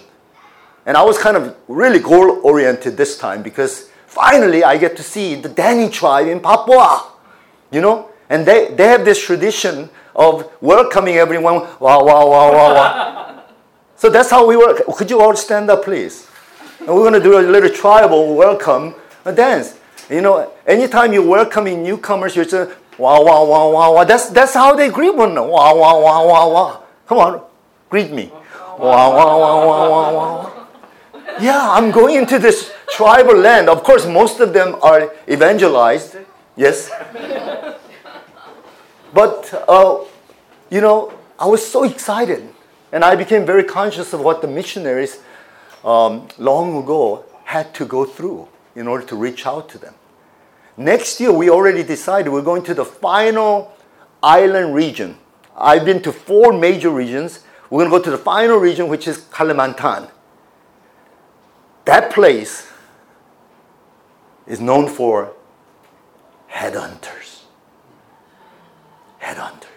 And 0.87 0.97
I 0.97 1.03
was 1.03 1.19
kind 1.19 1.37
of 1.37 1.55
really 1.69 1.99
goal 1.99 2.41
oriented 2.43 2.97
this 2.97 3.19
time 3.19 3.43
because 3.43 3.91
finally 4.07 4.65
I 4.65 4.79
get 4.79 4.97
to 4.97 5.03
see 5.03 5.35
the 5.35 5.51
Dani 5.51 5.93
tribe 5.93 6.29
in 6.29 6.41
Papua, 6.41 7.13
you 7.71 7.83
know? 7.83 8.09
And 8.31 8.47
they, 8.47 8.73
they 8.73 8.89
have 8.89 9.05
this 9.05 9.21
tradition 9.21 9.91
of 10.17 10.51
welcoming 10.63 11.17
everyone. 11.17 11.57
Wow, 11.79 12.01
wow, 12.09 12.25
wow, 12.33 12.49
wow, 12.57 12.75
wow. 12.75 13.45
so 13.97 14.09
that's 14.09 14.31
how 14.31 14.47
we 14.47 14.57
work. 14.57 14.81
Could 14.97 15.11
you 15.11 15.21
all 15.21 15.37
stand 15.37 15.69
up, 15.69 15.85
please? 15.85 16.27
And 16.79 16.89
we're 16.89 17.05
going 17.09 17.21
to 17.21 17.27
do 17.31 17.39
a 17.39 17.45
little 17.45 17.69
tribal 17.69 18.35
welcome 18.35 18.95
a 19.27 19.33
dance. 19.33 19.77
You 20.11 20.21
know, 20.21 20.53
anytime 20.67 21.13
you're 21.13 21.27
welcoming 21.27 21.83
newcomers, 21.83 22.37
you're 22.37 22.45
just 22.45 22.71
wow, 22.99 23.23
wow, 23.25 23.45
wow, 23.45 23.71
wow, 23.71 23.95
wow. 23.95 24.05
That's, 24.05 24.29
that's 24.29 24.55
how 24.55 24.75
they 24.75 24.89
greet 24.91 25.15
one. 25.15 25.35
Wow, 25.35 25.77
wow, 25.77 26.01
wow, 26.01 26.27
wow, 26.27 26.53
wow. 26.53 26.85
Come 27.07 27.19
on, 27.19 27.43
greet 27.89 28.11
me. 28.11 28.31
Wow, 28.79 29.17
wow, 29.17 29.39
wow, 29.39 29.67
wow, 29.67 29.91
wow, 29.91 30.15
wow. 30.15 30.67
Yeah, 31.41 31.71
I'm 31.71 31.91
going 31.91 32.17
into 32.17 32.39
this 32.39 32.73
tribal 32.91 33.37
land. 33.37 33.69
Of 33.69 33.83
course, 33.83 34.07
most 34.07 34.41
of 34.41 34.53
them 34.53 34.77
are 34.83 35.13
evangelized. 35.29 36.17
Yes. 36.57 36.91
But, 39.13 39.65
uh, 39.69 40.05
you 40.71 40.81
know, 40.81 41.13
I 41.39 41.47
was 41.47 41.67
so 41.67 41.85
excited. 41.85 42.49
And 42.93 43.05
I 43.05 43.17
became 43.17 43.45
very 43.45 43.65
conscious 43.65 44.13
of 44.13 44.21
what 44.21 44.43
the 44.43 44.49
missionaries 44.49 45.21
um, 45.85 46.29
long 46.39 46.77
ago 46.77 47.25
had 47.45 47.75
to 47.75 47.85
go 47.85 48.05
through 48.05 48.49
in 48.75 48.87
order 48.89 49.05
to 49.07 49.17
reach 49.17 49.47
out 49.47 49.69
to 49.71 49.79
them. 49.79 49.95
Next 50.77 51.21
year, 51.21 51.33
we 51.33 51.51
already 51.51 51.83
decided 51.85 52.33
we're 52.33 52.43
going 52.43 52.65
to 52.65 52.75
the 52.75 52.85
final 52.85 53.73
island 54.23 54.75
region. 54.75 55.19
I've 55.57 55.85
been 55.85 56.03
to 56.03 56.13
four 56.13 56.53
major 56.53 56.91
regions. 56.91 57.45
We're 57.71 57.81
going 57.81 57.91
to 57.91 57.99
go 57.99 58.05
to 58.05 58.11
the 58.11 58.19
final 58.19 58.59
region, 58.59 58.89
which 58.89 59.07
is 59.07 59.19
Kalimantan. 59.19 60.11
That 61.85 62.13
place 62.13 62.67
is 64.47 64.61
known 64.61 64.89
for 64.89 65.33
headhunters. 66.51 67.43
Headhunters. 69.23 69.69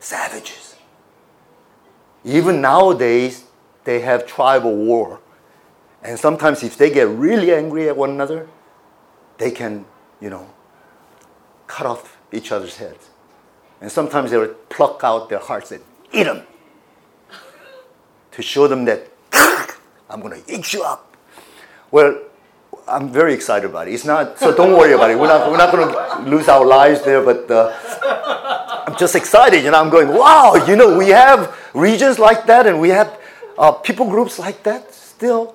Savages. 0.00 0.74
Even 2.24 2.60
nowadays, 2.60 3.44
they 3.84 4.00
have 4.00 4.26
tribal 4.26 4.74
war. 4.74 5.20
And 6.02 6.18
sometimes, 6.18 6.62
if 6.62 6.76
they 6.76 6.90
get 6.90 7.08
really 7.08 7.54
angry 7.54 7.88
at 7.88 7.96
one 7.96 8.10
another, 8.10 8.48
they 9.38 9.50
can, 9.50 9.84
you 10.20 10.30
know, 10.30 10.48
cut 11.66 11.86
off 11.86 12.18
each 12.32 12.50
other's 12.50 12.76
heads. 12.76 13.10
And 13.80 13.90
sometimes 13.90 14.30
they 14.30 14.38
would 14.38 14.68
pluck 14.68 15.00
out 15.04 15.28
their 15.28 15.38
hearts 15.38 15.70
and 15.72 15.82
eat 16.12 16.24
them 16.24 16.42
to 18.32 18.42
show 18.42 18.66
them 18.66 18.84
that 18.86 19.08
I'm 20.10 20.20
going 20.20 20.42
to 20.42 20.52
eat 20.52 20.72
you 20.72 20.82
up. 20.82 21.16
Well, 21.90 22.20
I'm 22.88 23.10
very 23.10 23.34
excited 23.34 23.68
about 23.68 23.88
it. 23.88 23.94
It's 23.94 24.04
not, 24.04 24.38
so 24.38 24.54
don't 24.54 24.72
worry 24.72 24.92
about 24.92 25.10
it. 25.10 25.18
We're 25.18 25.28
not, 25.28 25.50
we're 25.50 25.56
not 25.56 25.72
going 25.72 25.88
to 25.88 26.30
lose 26.30 26.48
our 26.48 26.64
lives 26.64 27.02
there, 27.04 27.22
but 27.22 27.50
uh, 27.50 28.84
I'm 28.86 28.96
just 28.96 29.14
excited. 29.14 29.62
You 29.62 29.70
know, 29.70 29.80
I'm 29.80 29.90
going, 29.90 30.08
wow, 30.08 30.54
you 30.66 30.74
know, 30.74 30.96
we 30.96 31.08
have 31.08 31.56
regions 31.74 32.18
like 32.18 32.46
that 32.46 32.66
and 32.66 32.80
we 32.80 32.88
have 32.88 33.20
uh, 33.56 33.72
people 33.72 34.06
groups 34.08 34.38
like 34.38 34.62
that 34.64 34.92
still 34.92 35.54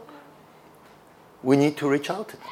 we 1.44 1.56
need 1.56 1.78
to 1.78 1.90
reach 1.90 2.10
out 2.10 2.30
to 2.30 2.38
them. 2.38 2.48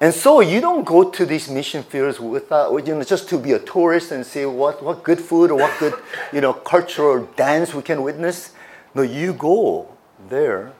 And 0.00 0.12
so 0.12 0.40
you 0.40 0.60
don't 0.60 0.84
go 0.84 1.10
to 1.10 1.24
these 1.24 1.48
mission 1.48 1.84
fields 1.84 2.18
without, 2.18 2.72
uh, 2.72 2.76
you 2.78 2.94
know, 2.94 3.04
just 3.04 3.28
to 3.28 3.38
be 3.38 3.52
a 3.52 3.60
tourist 3.60 4.10
and 4.10 4.26
see 4.26 4.44
what, 4.44 4.82
what 4.82 5.04
good 5.04 5.20
food 5.20 5.52
or 5.52 5.58
what 5.58 5.78
good, 5.78 5.94
you 6.32 6.40
know, 6.40 6.52
cultural 6.52 7.26
dance 7.36 7.72
we 7.72 7.82
can 7.82 8.02
witness. 8.02 8.52
No, 8.94 9.02
you 9.02 9.32
go 9.32 9.96
there 10.28 10.72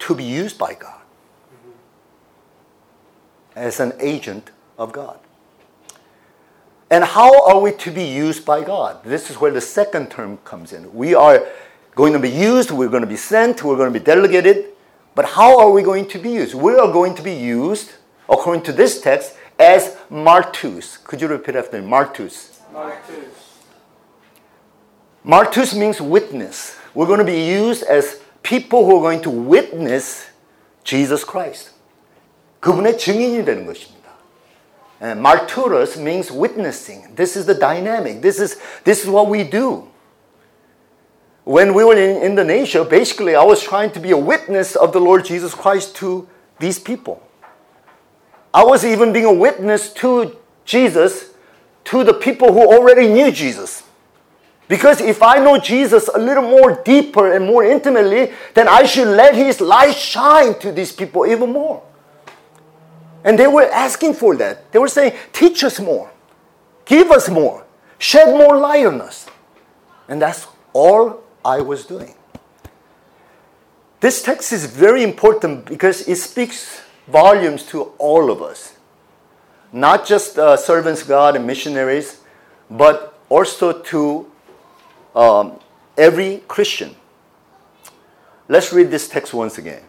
to 0.00 0.14
be 0.14 0.24
used 0.24 0.58
by 0.58 0.74
God. 0.74 1.00
as 3.56 3.80
an 3.80 3.94
agent 3.98 4.50
of 4.78 4.92
God. 4.92 5.18
And 6.90 7.02
how 7.02 7.44
are 7.46 7.60
we 7.60 7.72
to 7.72 7.90
be 7.90 8.04
used 8.04 8.44
by 8.44 8.62
God? 8.62 9.02
This 9.02 9.30
is 9.30 9.40
where 9.40 9.50
the 9.50 9.60
second 9.60 10.10
term 10.10 10.36
comes 10.44 10.72
in. 10.72 10.94
We 10.94 11.14
are 11.14 11.44
going 11.95 12.13
to 12.13 12.19
be 12.19 12.29
used, 12.29 12.71
we're 12.71 12.89
going 12.89 13.01
to 13.01 13.07
be 13.07 13.17
sent, 13.17 13.63
we're 13.63 13.77
going 13.77 13.91
to 13.91 13.99
be 13.99 14.03
delegated. 14.03 14.65
But 15.13 15.25
how 15.25 15.59
are 15.59 15.71
we 15.71 15.83
going 15.83 16.07
to 16.09 16.19
be 16.19 16.29
used? 16.29 16.53
We 16.53 16.73
are 16.73 16.91
going 16.91 17.15
to 17.15 17.21
be 17.21 17.33
used, 17.33 17.91
according 18.29 18.63
to 18.63 18.71
this 18.71 19.01
text, 19.01 19.35
as 19.59 19.97
martus. 20.09 21.03
Could 21.03 21.21
you 21.21 21.27
repeat 21.27 21.55
after 21.55 21.81
me? 21.81 21.87
Martus. 21.87 22.59
Martus. 22.73 23.57
Martus 25.25 25.77
means 25.77 26.01
witness. 26.01 26.77
We're 26.93 27.07
going 27.07 27.19
to 27.19 27.25
be 27.25 27.45
used 27.45 27.83
as 27.83 28.21
people 28.41 28.85
who 28.85 28.97
are 28.97 29.01
going 29.01 29.21
to 29.23 29.29
witness 29.29 30.29
Jesus 30.83 31.23
Christ. 31.23 31.71
그분의 32.61 32.97
증인이 32.97 33.43
되는 33.43 33.65
것입니다. 33.65 34.01
And 35.01 35.19
martyrs 35.19 35.97
means 35.97 36.31
witnessing. 36.31 37.15
This 37.15 37.35
is 37.35 37.47
the 37.47 37.55
dynamic. 37.55 38.21
This 38.21 38.39
is, 38.39 38.57
this 38.83 39.01
is 39.03 39.09
what 39.09 39.27
we 39.27 39.43
do. 39.43 39.87
When 41.46 41.74
we 41.74 41.84
were 41.84 41.94
in 41.94 42.22
Indonesia, 42.22 42.84
basically 42.84 43.36
I 43.36 43.44
was 43.44 43.62
trying 43.62 43.92
to 43.92 44.00
be 44.00 44.10
a 44.10 44.18
witness 44.18 44.74
of 44.74 44.92
the 44.92 44.98
Lord 44.98 45.24
Jesus 45.24 45.54
Christ 45.54 45.94
to 46.02 46.26
these 46.58 46.80
people. 46.80 47.22
I 48.52 48.64
was 48.64 48.84
even 48.84 49.12
being 49.12 49.26
a 49.26 49.32
witness 49.32 49.92
to 50.02 50.36
Jesus 50.64 51.34
to 51.84 52.02
the 52.02 52.14
people 52.14 52.52
who 52.52 52.66
already 52.66 53.06
knew 53.06 53.30
Jesus. 53.30 53.84
Because 54.66 55.00
if 55.00 55.22
I 55.22 55.38
know 55.38 55.56
Jesus 55.56 56.08
a 56.12 56.18
little 56.18 56.42
more 56.42 56.82
deeper 56.82 57.32
and 57.32 57.46
more 57.46 57.62
intimately, 57.62 58.32
then 58.54 58.66
I 58.66 58.82
should 58.82 59.06
let 59.06 59.36
his 59.36 59.60
light 59.60 59.94
shine 59.94 60.58
to 60.58 60.72
these 60.72 60.90
people 60.90 61.26
even 61.26 61.52
more. 61.52 61.80
And 63.22 63.38
they 63.38 63.46
were 63.46 63.70
asking 63.70 64.14
for 64.14 64.34
that. 64.34 64.72
They 64.72 64.80
were 64.80 64.88
saying, 64.88 65.12
Teach 65.32 65.62
us 65.62 65.78
more, 65.78 66.10
give 66.84 67.12
us 67.12 67.28
more, 67.28 67.64
shed 67.98 68.36
more 68.36 68.58
light 68.58 68.84
on 68.84 69.00
us. 69.00 69.28
And 70.08 70.20
that's 70.20 70.48
all 70.72 71.22
I 71.46 71.60
was 71.60 71.86
doing. 71.86 72.14
This 74.00 74.20
text 74.20 74.52
is 74.52 74.66
very 74.66 75.04
important 75.04 75.64
because 75.64 76.06
it 76.08 76.16
speaks 76.16 76.82
volumes 77.06 77.62
to 77.66 77.82
all 77.98 78.32
of 78.32 78.42
us. 78.42 78.74
Not 79.72 80.04
just 80.04 80.38
uh, 80.38 80.56
servants 80.56 81.02
of 81.02 81.08
God 81.08 81.36
and 81.36 81.46
missionaries, 81.46 82.20
but 82.68 83.18
also 83.28 83.72
to 83.72 84.30
um, 85.14 85.60
every 85.96 86.42
Christian. 86.48 86.96
Let's 88.48 88.72
read 88.72 88.90
this 88.90 89.08
text 89.08 89.32
once 89.32 89.56
again. 89.56 89.82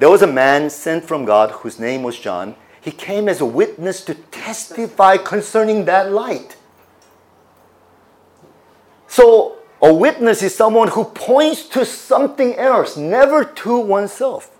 There 0.00 0.10
was 0.10 0.22
a 0.22 0.26
man 0.26 0.68
sent 0.68 1.04
from 1.04 1.24
God 1.24 1.50
whose 1.50 1.78
name 1.78 2.02
was 2.02 2.18
John. 2.18 2.56
He 2.80 2.90
came 2.90 3.28
as 3.28 3.40
a 3.40 3.46
witness 3.46 4.04
to 4.04 4.14
testify 4.14 5.16
concerning 5.16 5.84
that 5.84 6.10
light. 6.10 6.56
So, 9.06 9.58
a 9.84 9.92
witness 9.92 10.42
is 10.42 10.54
someone 10.54 10.88
who 10.88 11.04
points 11.04 11.68
to 11.68 11.84
something 11.84 12.56
else, 12.56 12.96
never 12.96 13.44
to 13.44 13.78
oneself. 13.78 14.50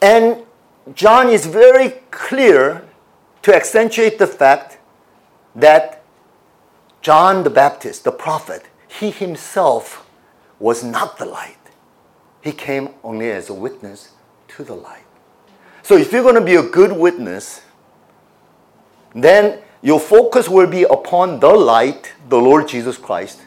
And 0.00 0.44
John 0.94 1.28
is 1.28 1.46
very 1.46 1.94
clear 2.12 2.86
to 3.42 3.52
accentuate 3.52 4.20
the 4.20 4.26
fact 4.28 4.78
that 5.56 6.04
John 7.02 7.42
the 7.42 7.50
Baptist, 7.50 8.04
the 8.04 8.12
prophet, 8.12 8.66
he 8.86 9.10
himself 9.10 10.08
was 10.60 10.84
not 10.84 11.18
the 11.18 11.24
light. 11.24 11.56
He 12.40 12.52
came 12.52 12.90
only 13.02 13.32
as 13.32 13.50
a 13.50 13.54
witness 13.54 14.12
to 14.48 14.62
the 14.62 14.74
light. 14.74 15.06
So 15.82 15.96
if 15.96 16.12
you're 16.12 16.22
going 16.22 16.36
to 16.36 16.40
be 16.40 16.54
a 16.54 16.62
good 16.62 16.92
witness, 16.92 17.62
then 19.12 19.60
your 19.82 20.00
focus 20.00 20.48
will 20.48 20.66
be 20.66 20.82
upon 20.84 21.40
the 21.40 21.50
light, 21.50 22.12
the 22.28 22.38
Lord 22.38 22.68
Jesus 22.68 22.96
Christ. 22.96 23.40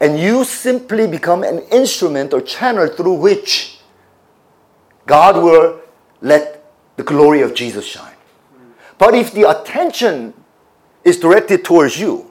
And 0.00 0.18
you 0.18 0.44
simply 0.44 1.06
become 1.06 1.42
an 1.42 1.60
instrument 1.70 2.32
or 2.32 2.40
channel 2.40 2.88
through 2.88 3.14
which 3.14 3.78
God 5.06 5.36
will 5.36 5.80
let 6.20 6.64
the 6.96 7.02
glory 7.02 7.42
of 7.42 7.54
Jesus 7.54 7.84
shine. 7.84 8.14
But 8.98 9.14
if 9.14 9.32
the 9.32 9.48
attention 9.48 10.34
is 11.04 11.18
directed 11.18 11.64
towards 11.64 11.98
you, 11.98 12.30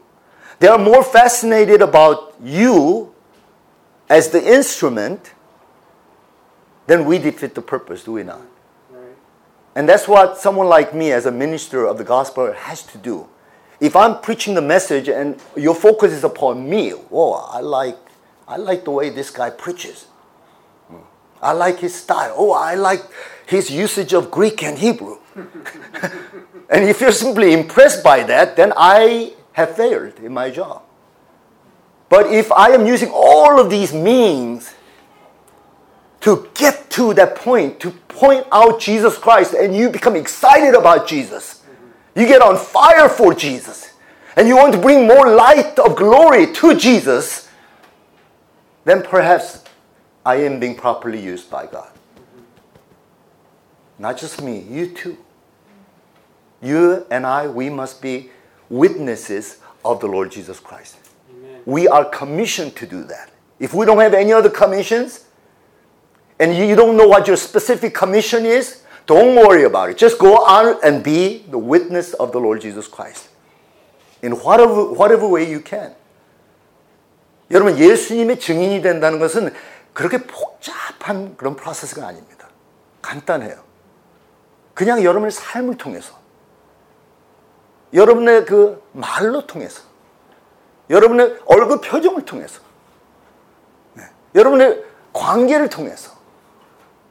they 0.60 0.67
are 0.67 0.78
more 0.78 1.04
fascinated 1.04 1.82
about 1.82 2.36
you 2.43 3.13
as 4.10 4.30
the 4.30 4.54
instrument, 4.54 5.34
then 6.88 7.06
we 7.06 7.19
defeat 7.19 7.56
the 7.56 7.62
purpose, 7.62 8.04
do 8.04 8.13
we 8.13 8.24
not? 8.24 8.41
And 9.80 9.88
that's 9.88 10.10
what 10.10 10.38
someone 10.38 10.68
like 10.68 10.94
me, 10.94 11.13
as 11.13 11.26
a 11.26 11.32
minister 11.32 11.86
of 11.86 11.98
the 11.98 12.04
gospel, 12.04 12.52
has 12.52 12.84
to 12.84 12.98
do. 12.98 13.30
If 13.80 13.96
I'm 13.96 14.20
preaching 14.20 14.54
the 14.54 14.62
message 14.62 15.08
and 15.08 15.42
your 15.56 15.74
focus 15.74 16.12
is 16.12 16.26
upon 16.26 16.70
me, 16.70 16.92
oh, 17.10 17.32
I 17.50 17.62
like, 17.62 17.98
I 18.46 18.58
like 18.58 18.84
the 18.84 18.92
way 18.92 19.10
this 19.10 19.30
guy 19.32 19.50
preaches. 19.50 20.08
I 21.42 21.54
like 21.54 21.80
his 21.80 21.96
style. 21.96 22.34
Oh, 22.36 22.52
I 22.52 22.76
like 22.76 23.04
his 23.48 23.72
usage 23.72 24.13
of 24.13 24.30
Greek 24.30 24.63
and 24.63 24.78
Hebrew. 24.78 25.20
and 26.70 26.84
if 26.84 27.00
you're 27.00 27.13
simply 27.13 27.54
impressed 27.54 28.04
by 28.04 28.24
that, 28.24 28.58
then 28.58 28.74
I 28.76 29.32
have 29.54 29.78
failed 29.78 30.20
in 30.20 30.34
my 30.34 30.50
job. 30.50 30.82
But 32.10 32.34
if 32.34 32.52
I 32.52 32.72
am 32.72 32.86
using 32.86 33.12
all 33.13 33.62
of 33.62 33.70
these 33.70 33.94
means 33.94 34.74
to 36.22 36.50
get 36.54 36.90
to 36.92 37.14
that 37.14 37.36
point, 37.36 37.80
to 37.80 37.92
point 37.92 38.46
out 38.52 38.80
Jesus 38.80 39.18
Christ, 39.18 39.54
and 39.54 39.76
you 39.76 39.90
become 39.90 40.16
excited 40.16 40.76
about 40.76 41.08
Jesus, 41.08 41.64
you 42.16 42.28
get 42.28 42.42
on 42.42 42.58
fire 42.58 43.08
for 43.08 43.34
Jesus, 43.34 43.94
and 44.36 44.48
you 44.48 44.58
want 44.58 44.74
to 44.74 44.80
bring 44.80 45.08
more 45.08 45.30
light 45.34 45.80
of 45.80 45.96
glory 45.96 46.52
to 46.54 46.76
Jesus, 46.76 47.50
then 48.86 49.02
perhaps 49.02 49.64
I 50.26 50.36
am 50.38 50.60
being 50.60 50.76
properly 50.76 51.22
used 51.22 51.50
by 51.50 51.66
God. 51.66 51.92
Not 53.98 54.18
just 54.18 54.42
me, 54.42 54.60
you 54.60 54.88
too. 54.88 55.18
You 56.62 57.06
and 57.10 57.26
I, 57.26 57.48
we 57.48 57.70
must 57.70 58.02
be 58.02 58.32
witnesses 58.70 59.60
of 59.84 60.00
the 60.00 60.08
Lord 60.08 60.32
Jesus 60.32 60.60
Christ. 60.60 60.98
Amen. 61.32 61.62
We 61.66 61.88
are 61.88 62.06
commissioned 62.06 62.76
to 62.78 62.86
do 62.86 63.04
that. 63.06 63.32
If 63.60 63.74
we 63.74 63.86
don't 63.86 64.00
have 64.00 64.14
any 64.14 64.34
other 64.34 64.50
commissions, 64.50 65.26
and 66.39 66.56
you 66.56 66.75
don't 66.75 66.95
know 66.95 67.08
what 67.08 67.28
your 67.28 67.38
specific 67.38 67.93
commission 67.93 68.45
is, 68.45 68.84
don't 69.06 69.36
worry 69.36 69.63
about 69.63 69.89
it. 69.89 69.97
Just 69.97 70.17
go 70.17 70.45
out 70.47 70.80
and 70.84 71.04
be 71.04 71.43
the 71.49 71.58
witness 71.58 72.13
of 72.13 72.32
the 72.32 72.39
Lord 72.39 72.62
Jesus 72.62 72.88
Christ. 72.88 73.30
In 74.21 74.34
whatever, 74.34 74.86
whatever 74.93 75.28
way 75.28 75.49
you 75.49 75.62
can. 75.62 75.95
여러분, 77.52 77.78
예수님의 77.78 78.39
증인이 78.39 78.82
된다는 78.82 79.19
것은 79.19 79.52
그렇게 79.93 80.19
복잡한 80.19 81.36
그런 81.36 81.56
프로세스가 81.56 82.08
아닙니다. 82.08 82.47
간단해요. 83.02 83.63
그냥 84.73 85.04
여러분의 85.04 85.32
삶을 85.32 85.78
통해서, 85.78 86.13
여러분의 87.93 88.45
그 88.45 88.82
말로 88.93 89.45
통해서, 89.47 89.82
여러분의 90.89 91.39
얼굴 91.45 91.82
표정을 91.82 92.23
통해서, 92.23 92.62
네. 93.93 94.04
여러분의 94.36 94.84
관계를 95.12 95.69
통해서 95.69 96.19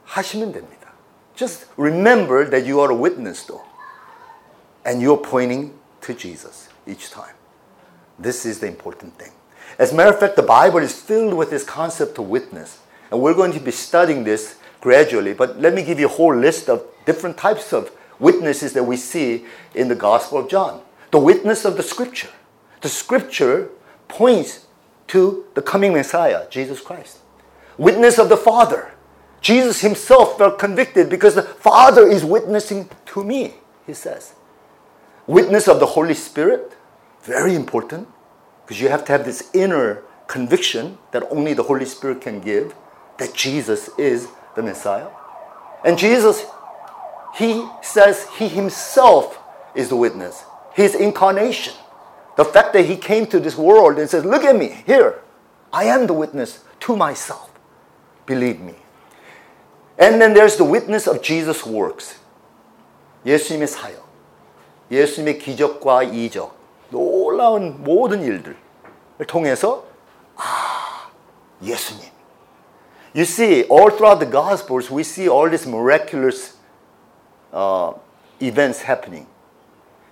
하시면 0.08 0.52
됩니다. 0.52 0.92
Just 1.34 1.66
remember 1.76 2.48
that 2.48 2.66
you 2.66 2.80
are 2.80 2.90
a 2.90 2.94
witness 2.94 3.44
though. 3.44 3.62
And 4.84 5.00
you're 5.00 5.16
pointing 5.16 5.72
to 6.02 6.14
Jesus 6.14 6.68
each 6.86 7.10
time. 7.10 7.34
This 8.18 8.46
is 8.46 8.60
the 8.60 8.66
important 8.66 9.18
thing. 9.18 9.32
As 9.78 9.92
a 9.92 9.94
matter 9.94 10.10
of 10.10 10.20
fact, 10.20 10.36
the 10.36 10.42
Bible 10.42 10.78
is 10.78 10.94
filled 10.94 11.34
with 11.34 11.50
this 11.50 11.64
concept 11.64 12.18
of 12.18 12.28
witness. 12.28 12.78
And 13.10 13.20
we're 13.20 13.34
going 13.34 13.52
to 13.52 13.60
be 13.60 13.70
studying 13.70 14.24
this 14.24 14.56
gradually. 14.80 15.34
But 15.34 15.60
let 15.60 15.74
me 15.74 15.82
give 15.82 15.98
you 15.98 16.06
a 16.06 16.10
whole 16.10 16.34
list 16.34 16.68
of 16.68 16.84
different 17.06 17.36
types 17.36 17.72
of 17.72 17.90
witnesses 18.20 18.72
that 18.74 18.84
we 18.84 18.96
see 18.96 19.46
in 19.74 19.88
the 19.88 19.94
Gospel 19.94 20.38
of 20.38 20.48
John. 20.48 20.82
The 21.10 21.18
witness 21.18 21.64
of 21.64 21.76
the 21.76 21.82
Scripture. 21.82 22.30
The 22.82 22.88
Scripture 22.88 23.70
points 24.08 24.66
to 25.08 25.46
the 25.54 25.62
coming 25.62 25.92
Messiah, 25.92 26.48
Jesus 26.50 26.80
Christ. 26.80 27.18
Witness 27.78 28.18
of 28.18 28.28
the 28.28 28.36
Father. 28.36 28.92
Jesus 29.41 29.81
himself 29.81 30.37
felt 30.37 30.59
convicted 30.59 31.09
because 31.09 31.35
the 31.35 31.43
Father 31.43 32.07
is 32.07 32.25
witnessing 32.25 32.89
to 33.07 33.23
me, 33.23 33.53
he 33.85 33.93
says. 33.93 34.33
Witness 35.27 35.67
of 35.67 35.79
the 35.79 35.85
Holy 35.85 36.13
Spirit, 36.13 36.75
very 37.23 37.55
important, 37.55 38.07
because 38.65 38.81
you 38.81 38.89
have 38.89 39.05
to 39.05 39.11
have 39.11 39.25
this 39.25 39.49
inner 39.53 40.03
conviction 40.27 40.97
that 41.11 41.23
only 41.31 41.53
the 41.53 41.63
Holy 41.63 41.85
Spirit 41.85 42.21
can 42.21 42.39
give 42.39 42.75
that 43.17 43.33
Jesus 43.33 43.89
is 43.97 44.27
the 44.55 44.63
Messiah. 44.63 45.07
And 45.85 45.97
Jesus, 45.97 46.45
he 47.35 47.67
says 47.81 48.27
he 48.37 48.47
himself 48.47 49.39
is 49.75 49.89
the 49.89 49.95
witness, 49.95 50.43
his 50.73 50.95
incarnation. 50.95 51.73
The 52.37 52.45
fact 52.45 52.73
that 52.73 52.85
he 52.85 52.95
came 52.95 53.27
to 53.27 53.39
this 53.39 53.57
world 53.57 53.99
and 53.99 54.09
says, 54.09 54.25
Look 54.25 54.43
at 54.43 54.55
me, 54.55 54.83
here, 54.85 55.21
I 55.71 55.85
am 55.85 56.07
the 56.07 56.13
witness 56.13 56.63
to 56.81 56.95
myself. 56.95 57.51
Believe 58.25 58.59
me. 58.59 58.75
And 59.98 60.20
then 60.20 60.34
there's 60.34 60.56
the 60.56 60.64
witness 60.64 61.06
of 61.06 61.22
Jesus' 61.22 61.64
works. 61.64 62.16
예수님의 63.24 63.68
사역. 63.68 64.04
예수님의 64.90 65.38
기적과 65.38 66.02
이적. 66.04 66.54
놀라운 66.90 67.82
모든 67.82 68.22
일들을 68.22 68.56
통해서 69.26 69.84
아, 70.36 71.08
예수님. 71.62 72.14
You 73.14 73.24
see, 73.24 73.62
all 73.68 73.90
throughout 73.90 74.18
the 74.18 74.26
Gospels, 74.26 74.90
we 74.90 75.04
see 75.04 75.28
all 75.28 75.48
these 75.48 75.66
miraculous 75.66 76.56
uh, 77.52 77.92
events 78.40 78.82
happening. 78.82 79.26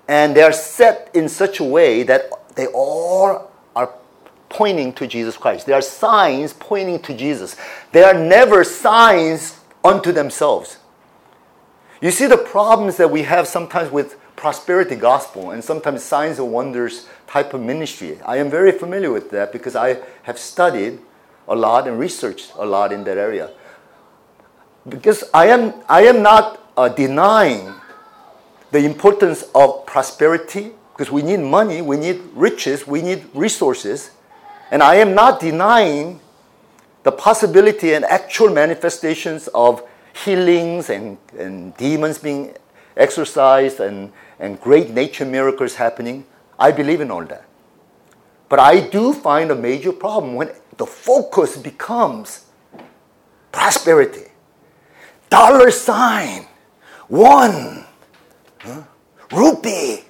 And 0.06 0.36
they 0.36 0.42
are 0.42 0.52
set 0.52 1.10
in 1.12 1.28
such 1.28 1.58
a 1.58 1.64
way 1.64 2.04
that 2.04 2.30
they 2.54 2.66
all 2.66 3.50
are 3.74 3.90
pointing 4.48 4.92
to 4.94 5.06
Jesus 5.06 5.36
Christ. 5.36 5.66
They 5.66 5.72
are 5.72 5.82
signs 5.82 6.52
pointing 6.52 7.00
to 7.00 7.14
Jesus. 7.14 7.56
They 7.90 8.04
are 8.04 8.14
never 8.14 8.62
signs 8.62 9.55
unto 9.87 10.11
themselves. 10.11 10.77
You 12.01 12.11
see 12.11 12.27
the 12.27 12.37
problems 12.37 12.97
that 12.97 13.09
we 13.09 13.23
have 13.23 13.47
sometimes 13.47 13.91
with 13.91 14.19
prosperity 14.35 14.95
gospel 14.95 15.51
and 15.51 15.63
sometimes 15.63 16.03
signs 16.03 16.37
and 16.37 16.51
wonders 16.51 17.07
type 17.25 17.53
of 17.53 17.61
ministry. 17.61 18.19
I 18.23 18.37
am 18.37 18.51
very 18.51 18.71
familiar 18.71 19.11
with 19.11 19.31
that 19.31 19.51
because 19.51 19.75
I 19.75 19.99
have 20.23 20.37
studied 20.37 20.99
a 21.47 21.55
lot 21.55 21.87
and 21.87 21.97
researched 21.97 22.51
a 22.55 22.65
lot 22.65 22.91
in 22.91 23.03
that 23.05 23.17
area. 23.17 23.49
Because 24.87 25.23
I 25.33 25.47
am, 25.47 25.73
I 25.89 26.03
am 26.03 26.21
not 26.21 26.71
uh, 26.77 26.89
denying 26.89 27.73
the 28.71 28.79
importance 28.79 29.43
of 29.55 29.85
prosperity 29.85 30.71
because 30.91 31.11
we 31.11 31.21
need 31.21 31.39
money, 31.39 31.81
we 31.81 31.97
need 31.97 32.21
riches, 32.33 32.85
we 32.85 33.01
need 33.01 33.25
resources. 33.33 34.11
And 34.71 34.83
I 34.83 34.95
am 34.95 35.15
not 35.15 35.39
denying 35.39 36.19
the 37.07 37.11
possibility 37.13 37.93
and 37.93 38.03
actual 38.03 38.49
manifestations 38.49 39.47
of 39.55 39.81
healings 40.25 40.89
and, 40.89 41.17
and 41.39 41.75
demons 41.77 42.17
being 42.17 42.53
exorcised 42.97 43.79
and, 43.79 44.11
and 44.39 44.59
great 44.59 44.89
nature 44.89 45.23
miracles 45.23 45.75
happening. 45.75 46.25
I 46.59 46.73
believe 46.73 46.99
in 46.99 47.09
all 47.09 47.23
that. 47.23 47.45
But 48.49 48.59
I 48.59 48.81
do 48.89 49.13
find 49.13 49.51
a 49.51 49.55
major 49.55 49.93
problem 49.93 50.35
when 50.35 50.51
the 50.75 50.85
focus 50.85 51.55
becomes 51.55 52.45
prosperity, 53.53 54.27
dollar 55.29 55.71
sign, 55.71 56.45
one, 57.07 57.85
huh? 58.59 58.83
rupee. 59.31 60.03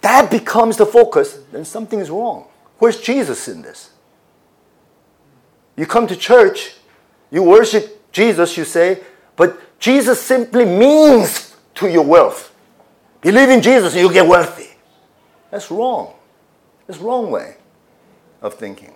That 0.00 0.30
becomes 0.30 0.78
the 0.78 0.86
focus, 0.86 1.38
then 1.52 1.66
something 1.66 2.00
is 2.00 2.08
wrong. 2.08 2.46
Where's 2.78 2.98
Jesus 2.98 3.46
in 3.46 3.60
this? 3.60 3.90
You 5.78 5.86
come 5.86 6.08
to 6.08 6.16
church, 6.16 6.74
you 7.30 7.44
worship 7.44 8.10
Jesus, 8.10 8.56
you 8.56 8.64
say, 8.64 9.00
but 9.36 9.78
Jesus 9.78 10.20
simply 10.20 10.64
means 10.64 11.54
to 11.76 11.88
your 11.88 12.04
wealth. 12.04 12.52
Believe 13.20 13.48
in 13.48 13.62
Jesus 13.62 13.94
and 13.94 14.02
you 14.02 14.12
get 14.12 14.26
wealthy. 14.26 14.70
That's 15.52 15.70
wrong. 15.70 16.14
That's 16.88 16.98
wrong 16.98 17.30
way 17.30 17.58
of 18.42 18.54
thinking. 18.54 18.92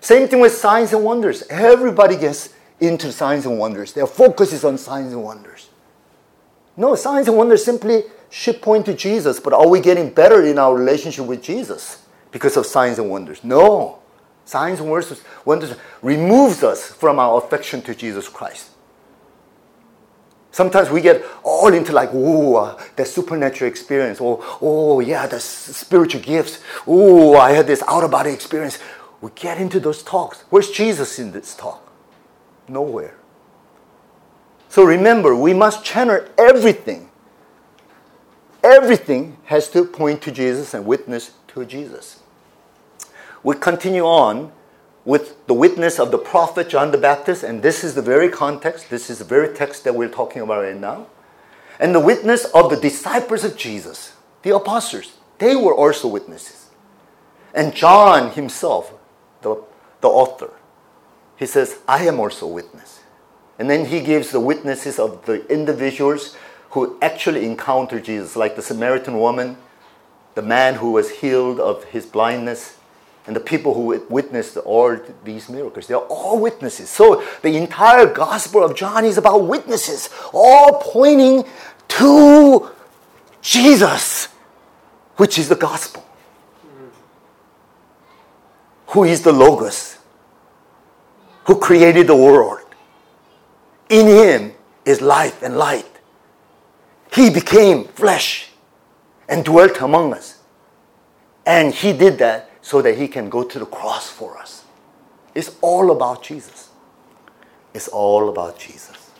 Same 0.00 0.28
thing 0.28 0.40
with 0.40 0.52
signs 0.52 0.92
and 0.92 1.02
wonders. 1.02 1.44
Everybody 1.48 2.18
gets 2.18 2.50
into 2.78 3.10
signs 3.10 3.46
and 3.46 3.58
wonders. 3.58 3.94
Their 3.94 4.06
focus 4.06 4.52
is 4.52 4.64
on 4.64 4.76
signs 4.76 5.14
and 5.14 5.22
wonders. 5.24 5.70
No, 6.76 6.94
signs 6.94 7.26
and 7.26 7.38
wonders 7.38 7.64
simply 7.64 8.04
should 8.28 8.60
point 8.60 8.84
to 8.84 8.94
Jesus, 8.94 9.40
but 9.40 9.54
are 9.54 9.66
we 9.66 9.80
getting 9.80 10.10
better 10.10 10.44
in 10.44 10.58
our 10.58 10.74
relationship 10.74 11.24
with 11.24 11.42
Jesus 11.42 12.04
because 12.32 12.58
of 12.58 12.66
signs 12.66 12.98
and 12.98 13.08
wonders? 13.08 13.42
No. 13.42 13.99
Signs 14.50 14.80
and 14.80 14.90
wonders, 14.90 15.76
removes 16.02 16.64
us 16.64 16.88
from 16.88 17.20
our 17.20 17.38
affection 17.38 17.82
to 17.82 17.94
Jesus 17.94 18.28
Christ. 18.28 18.70
Sometimes 20.50 20.90
we 20.90 21.00
get 21.00 21.24
all 21.44 21.72
into 21.72 21.92
like, 21.92 22.10
oh, 22.12 22.56
uh, 22.56 22.82
that 22.96 23.06
supernatural 23.06 23.70
experience. 23.70 24.20
or 24.20 24.42
oh, 24.60 24.98
yeah, 24.98 25.28
the 25.28 25.38
spiritual 25.38 26.20
gifts. 26.20 26.58
Oh, 26.84 27.36
I 27.36 27.52
had 27.52 27.68
this 27.68 27.80
out 27.86 28.02
of 28.02 28.10
body 28.10 28.32
experience. 28.32 28.80
We 29.20 29.30
get 29.36 29.60
into 29.60 29.78
those 29.78 30.02
talks. 30.02 30.42
Where's 30.50 30.72
Jesus 30.72 31.20
in 31.20 31.30
this 31.30 31.54
talk? 31.54 31.88
Nowhere. 32.66 33.14
So 34.68 34.82
remember, 34.82 35.36
we 35.36 35.54
must 35.54 35.84
channel 35.84 36.26
everything. 36.36 37.08
Everything 38.64 39.36
has 39.44 39.70
to 39.70 39.84
point 39.84 40.22
to 40.22 40.32
Jesus 40.32 40.74
and 40.74 40.84
witness 40.84 41.34
to 41.54 41.64
Jesus. 41.64 42.19
We 43.42 43.56
continue 43.56 44.04
on 44.04 44.52
with 45.04 45.46
the 45.46 45.54
witness 45.54 45.98
of 45.98 46.10
the 46.10 46.18
prophet 46.18 46.68
John 46.68 46.90
the 46.90 46.98
Baptist, 46.98 47.42
and 47.42 47.62
this 47.62 47.82
is 47.82 47.94
the 47.94 48.02
very 48.02 48.28
context, 48.28 48.90
this 48.90 49.08
is 49.08 49.18
the 49.18 49.24
very 49.24 49.54
text 49.54 49.84
that 49.84 49.94
we're 49.94 50.08
talking 50.08 50.42
about 50.42 50.62
right 50.62 50.76
now. 50.76 51.06
And 51.78 51.94
the 51.94 52.00
witness 52.00 52.44
of 52.46 52.68
the 52.68 52.76
disciples 52.76 53.42
of 53.42 53.56
Jesus, 53.56 54.12
the 54.42 54.54
apostles, 54.54 55.14
they 55.38 55.56
were 55.56 55.74
also 55.74 56.08
witnesses. 56.08 56.68
And 57.54 57.74
John 57.74 58.32
himself, 58.32 58.92
the, 59.40 59.62
the 60.02 60.08
author, 60.08 60.52
he 61.36 61.46
says, 61.46 61.78
I 61.88 62.04
am 62.04 62.20
also 62.20 62.46
a 62.46 62.52
witness. 62.52 63.00
And 63.58 63.68
then 63.68 63.86
he 63.86 64.00
gives 64.00 64.30
the 64.30 64.40
witnesses 64.40 64.98
of 64.98 65.24
the 65.24 65.46
individuals 65.50 66.36
who 66.70 66.98
actually 67.00 67.46
encountered 67.46 68.04
Jesus, 68.04 68.36
like 68.36 68.56
the 68.56 68.62
Samaritan 68.62 69.18
woman, 69.18 69.56
the 70.34 70.42
man 70.42 70.74
who 70.74 70.92
was 70.92 71.10
healed 71.10 71.58
of 71.58 71.84
his 71.84 72.06
blindness, 72.06 72.76
and 73.26 73.36
the 73.36 73.40
people 73.40 73.74
who 73.74 74.04
witnessed 74.08 74.56
all 74.56 74.96
these 75.24 75.48
miracles. 75.48 75.86
They're 75.86 75.98
all 75.98 76.38
witnesses. 76.40 76.88
So 76.88 77.22
the 77.42 77.56
entire 77.56 78.06
Gospel 78.06 78.64
of 78.64 78.74
John 78.74 79.04
is 79.04 79.18
about 79.18 79.46
witnesses, 79.46 80.08
all 80.32 80.80
pointing 80.82 81.44
to 81.88 82.70
Jesus, 83.42 84.26
which 85.16 85.38
is 85.38 85.48
the 85.48 85.56
Gospel, 85.56 86.04
who 88.88 89.04
is 89.04 89.22
the 89.22 89.32
Logos, 89.32 89.98
who 91.44 91.58
created 91.58 92.06
the 92.06 92.16
world. 92.16 92.60
In 93.88 94.06
him 94.06 94.52
is 94.84 95.00
life 95.00 95.42
and 95.42 95.56
light. 95.56 95.86
He 97.12 97.28
became 97.28 97.84
flesh 97.84 98.50
and 99.28 99.44
dwelt 99.44 99.80
among 99.80 100.14
us. 100.14 100.38
And 101.44 101.74
he 101.74 101.92
did 101.92 102.18
that 102.18 102.49
so 102.70 102.80
that 102.80 102.96
he 102.96 103.08
can 103.08 103.28
go 103.28 103.42
to 103.42 103.58
the 103.58 103.66
cross 103.66 104.08
for 104.08 104.38
us. 104.38 104.62
It's 105.34 105.56
all 105.60 105.90
about 105.90 106.22
Jesus. 106.22 106.68
It's 107.74 107.88
all 107.88 108.28
about 108.28 108.60
Jesus. 108.60 109.10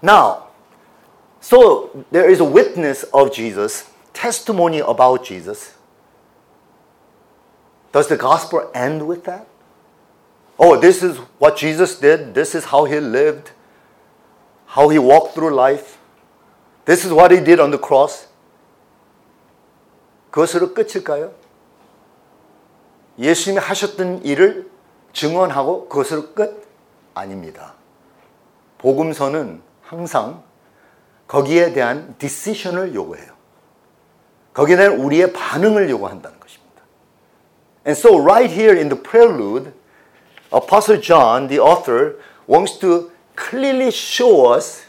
Now, 0.00 0.46
so 1.42 2.06
there 2.10 2.30
is 2.30 2.40
a 2.40 2.44
witness 2.44 3.02
of 3.12 3.34
Jesus, 3.34 3.90
testimony 4.14 4.78
about 4.78 5.26
Jesus. 5.26 5.74
Does 7.92 8.08
the 8.08 8.16
gospel 8.16 8.70
end 8.74 9.06
with 9.06 9.24
that? 9.24 9.46
Oh, 10.58 10.80
this 10.80 11.02
is 11.02 11.18
what 11.38 11.58
Jesus 11.58 11.98
did, 11.98 12.34
this 12.34 12.54
is 12.54 12.64
how 12.64 12.86
he 12.86 12.98
lived 12.98 13.50
how 14.76 14.88
he 14.90 14.98
walked 14.98 15.34
through 15.34 15.54
life. 15.54 15.98
This 16.84 17.04
is 17.04 17.12
what 17.12 17.32
he 17.32 17.40
did 17.40 17.60
on 17.60 17.70
the 17.70 17.80
cross. 17.80 18.28
그것으로 20.30 20.74
끝일까요? 20.74 21.32
예수님이 23.18 23.60
하셨던 23.60 24.24
일을 24.24 24.70
증언하고 25.14 25.88
그것으로 25.88 26.34
끝? 26.34 26.66
아닙니다. 27.14 27.72
복음서는 28.78 29.62
항상 29.82 30.42
거기에 31.26 31.72
대한 31.72 32.14
디시션을 32.18 32.94
요구해요. 32.94 33.32
거기에 34.52 34.76
대한 34.76 35.00
우리의 35.00 35.32
반응을 35.32 35.88
요구한다는 35.88 36.38
것입니다. 36.38 36.82
And 37.86 37.98
so 37.98 38.20
right 38.20 38.52
here 38.52 38.78
in 38.78 38.90
the 38.90 39.02
prelude, 39.02 39.72
Apostle 40.52 41.00
John, 41.00 41.48
the 41.48 41.60
author, 41.60 42.18
wants 42.46 42.78
to 42.80 43.10
clearly 43.36 43.90
show 43.90 44.52
us 44.52 44.86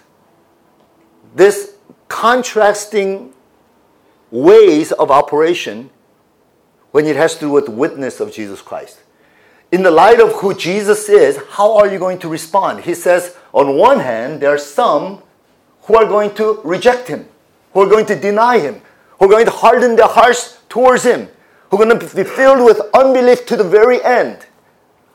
this 1.35 1.75
contrasting 2.07 3.33
ways 4.31 4.91
of 4.93 5.11
operation 5.11 5.89
when 6.91 7.05
it 7.05 7.15
has 7.15 7.35
to 7.35 7.41
do 7.41 7.49
with 7.51 7.69
witness 7.69 8.19
of 8.19 8.33
Jesus 8.33 8.61
Christ. 8.61 9.03
In 9.71 9.83
the 9.83 9.91
light 9.91 10.21
of 10.21 10.31
who 10.33 10.53
Jesus 10.55 11.09
is, 11.09 11.37
how 11.51 11.77
are 11.77 11.87
you 11.87 11.99
going 11.99 12.19
to 12.19 12.29
respond? 12.29 12.85
He 12.85 12.95
says, 12.95 13.35
on 13.53 13.75
one 13.77 13.99
hand, 13.99 14.41
there 14.41 14.53
are 14.53 14.57
some 14.57 15.21
who 15.83 15.95
are 15.95 16.05
going 16.05 16.33
to 16.35 16.61
reject 16.63 17.07
him, 17.07 17.27
who 17.73 17.81
are 17.81 17.89
going 17.89 18.05
to 18.05 18.15
deny 18.15 18.59
him, 18.59 18.81
who 19.19 19.25
are 19.25 19.29
going 19.29 19.45
to 19.45 19.51
harden 19.51 19.95
their 19.97 20.07
hearts 20.07 20.59
towards 20.69 21.03
him, 21.03 21.27
who 21.69 21.81
are 21.81 21.85
going 21.85 21.99
to 21.99 22.15
be 22.15 22.23
filled 22.23 22.63
with 22.63 22.79
unbelief 22.93 23.45
to 23.45 23.57
the 23.57 23.63
very 23.63 24.03
end. 24.03 24.45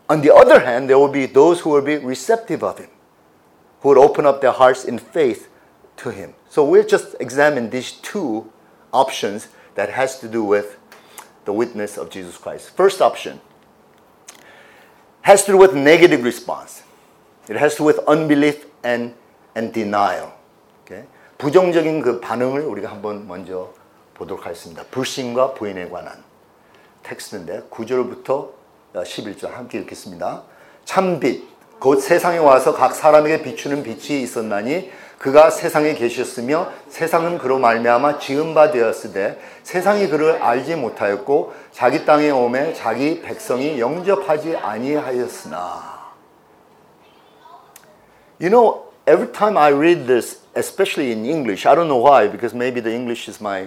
On 0.08 0.20
the 0.20 0.34
other 0.34 0.60
hand, 0.60 0.90
there 0.90 0.98
will 0.98 1.08
be 1.08 1.24
those 1.24 1.60
who 1.60 1.70
will 1.70 1.82
be 1.82 1.96
receptive 1.96 2.62
of 2.62 2.78
him 2.78 2.90
who 3.82 3.90
would 3.90 3.98
open 3.98 4.24
up 4.26 4.40
their 4.40 4.52
hearts 4.52 4.84
in 4.84 4.98
faith 4.98 5.48
to 5.96 6.10
him. 6.10 6.34
So 6.48 6.64
we'll 6.64 6.86
just 6.86 7.14
examine 7.20 7.70
these 7.70 7.92
two 7.92 8.50
options 8.92 9.48
that 9.74 9.90
has 9.90 10.18
to 10.20 10.28
do 10.28 10.42
with 10.44 10.78
the 11.44 11.52
witness 11.52 11.98
of 11.98 12.10
Jesus 12.10 12.36
Christ. 12.36 12.70
First 12.70 13.02
option 13.02 13.40
has 15.22 15.44
to 15.44 15.52
do 15.52 15.58
with 15.58 15.74
negative 15.74 16.24
response. 16.24 16.82
It 17.48 17.56
has 17.56 17.72
to 17.72 17.78
do 17.78 17.84
with 17.84 17.98
unbelief 18.06 18.66
and, 18.84 19.14
and 19.54 19.72
denial. 19.72 20.32
Okay? 20.84 21.04
부정적인 21.38 22.02
그 22.02 22.20
반응을 22.20 22.62
우리가 22.62 22.88
한번 22.88 23.26
먼저 23.26 23.72
보도록 24.14 24.46
하겠습니다. 24.46 24.84
불신과 24.90 25.54
부인에 25.54 25.88
관한 25.88 26.22
텍스트인데 27.02 27.64
9절부터 27.68 28.50
11절 28.94 29.50
함께 29.50 29.78
읽겠습니다. 29.80 30.44
참빛 30.84 31.51
곧 31.82 31.98
세상에 31.98 32.38
와서 32.38 32.74
각 32.74 32.94
사람에게 32.94 33.42
비추는 33.42 33.82
빛이 33.82 34.22
있었나니 34.22 34.92
그가 35.18 35.50
세상에 35.50 35.94
계셨으며 35.94 36.70
세상은 36.88 37.38
그로 37.38 37.58
말미암아 37.58 38.20
지은 38.20 38.54
바 38.54 38.70
되었으되 38.70 39.40
세상이 39.64 40.06
그를 40.06 40.40
알지 40.40 40.76
못하였고 40.76 41.52
자기 41.72 42.04
땅에 42.04 42.30
오매 42.30 42.72
자기 42.72 43.20
백성이 43.20 43.80
영접하지 43.80 44.58
아니하였으나 44.58 46.12
You 48.40 48.50
know 48.50 48.84
every 49.08 49.32
time 49.32 49.58
I 49.58 49.72
read 49.72 50.06
this 50.06 50.38
especially 50.54 51.10
in 51.10 51.24
English 51.24 51.66
I 51.66 51.74
don't 51.74 51.88
know 51.88 52.00
why 52.00 52.30
because 52.30 52.54
maybe 52.54 52.80
the 52.80 52.94
English 52.94 53.28
is 53.28 53.42
my 53.42 53.66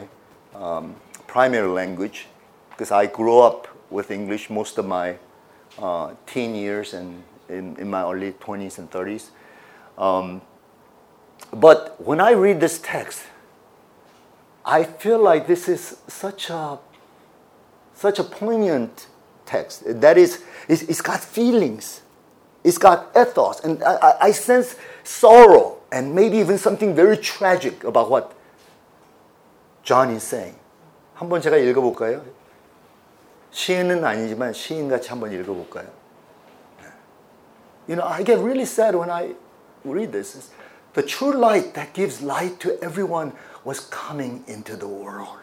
um, 0.56 0.96
primary 1.28 1.68
language 1.68 2.28
because 2.70 2.96
I 2.96 3.12
grew 3.12 3.42
up 3.42 3.68
with 3.92 4.10
English 4.10 4.50
most 4.50 4.80
of 4.80 4.88
my 4.88 5.16
uh, 5.78 6.12
teen 6.26 6.56
years 6.56 6.94
and 6.94 7.22
in, 7.49 7.77
in 7.77 7.91
my 7.91 8.03
early 8.03 8.33
20s 8.33 8.79
and 8.79 8.91
30s. 8.91 9.31
Um, 9.99 10.43
but 11.53 11.97
when 12.05 12.21
I 12.21 12.33
read 12.33 12.61
this 12.61 12.79
text, 12.79 13.23
I 14.65 14.85
feel 14.85 15.19
like 15.19 15.47
this 15.47 15.69
is 15.69 15.97
such 16.07 16.51
a 16.51 16.79
such 18.01 18.19
a 18.19 18.25
poignant 18.25 19.09
text. 19.45 19.83
That 20.01 20.17
is, 20.17 20.43
it's, 20.69 20.83
it's 20.83 21.03
got 21.03 21.21
feelings, 21.21 22.01
it's 22.65 22.79
got 22.79 23.11
ethos, 23.15 23.61
and 23.61 23.83
I, 23.83 24.15
I 24.23 24.31
sense 24.33 24.77
sorrow 25.05 25.79
and 25.93 26.15
maybe 26.15 26.39
even 26.39 26.57
something 26.57 26.95
very 26.95 27.19
tragic 27.19 27.85
about 27.85 28.11
what 28.11 28.33
John 29.83 30.11
is 30.11 30.23
saying. 30.23 30.57
한번 31.15 31.43
제가 31.43 31.59
읽어볼까요? 31.59 32.25
시인은 33.51 34.03
아니지만 34.03 34.55
시인같이 34.55 35.11
한번 35.11 35.33
읽어볼까요? 35.33 35.89
You 37.87 37.97
know, 37.97 38.05
I 38.05 38.23
get 38.23 38.39
really 38.39 38.65
sad 38.65 38.95
when 38.95 39.11
I 39.11 39.35
read 39.85 40.13
this. 40.13 40.51
The 40.95 41.03
true 41.03 41.33
light 41.33 41.75
that 41.75 41.93
gives 41.93 42.23
light 42.23 42.61
to 42.61 42.79
everyone 42.83 43.33
was 43.65 43.81
coming 43.81 44.45
into 44.47 44.77
the 44.77 44.89
world. 44.89 45.39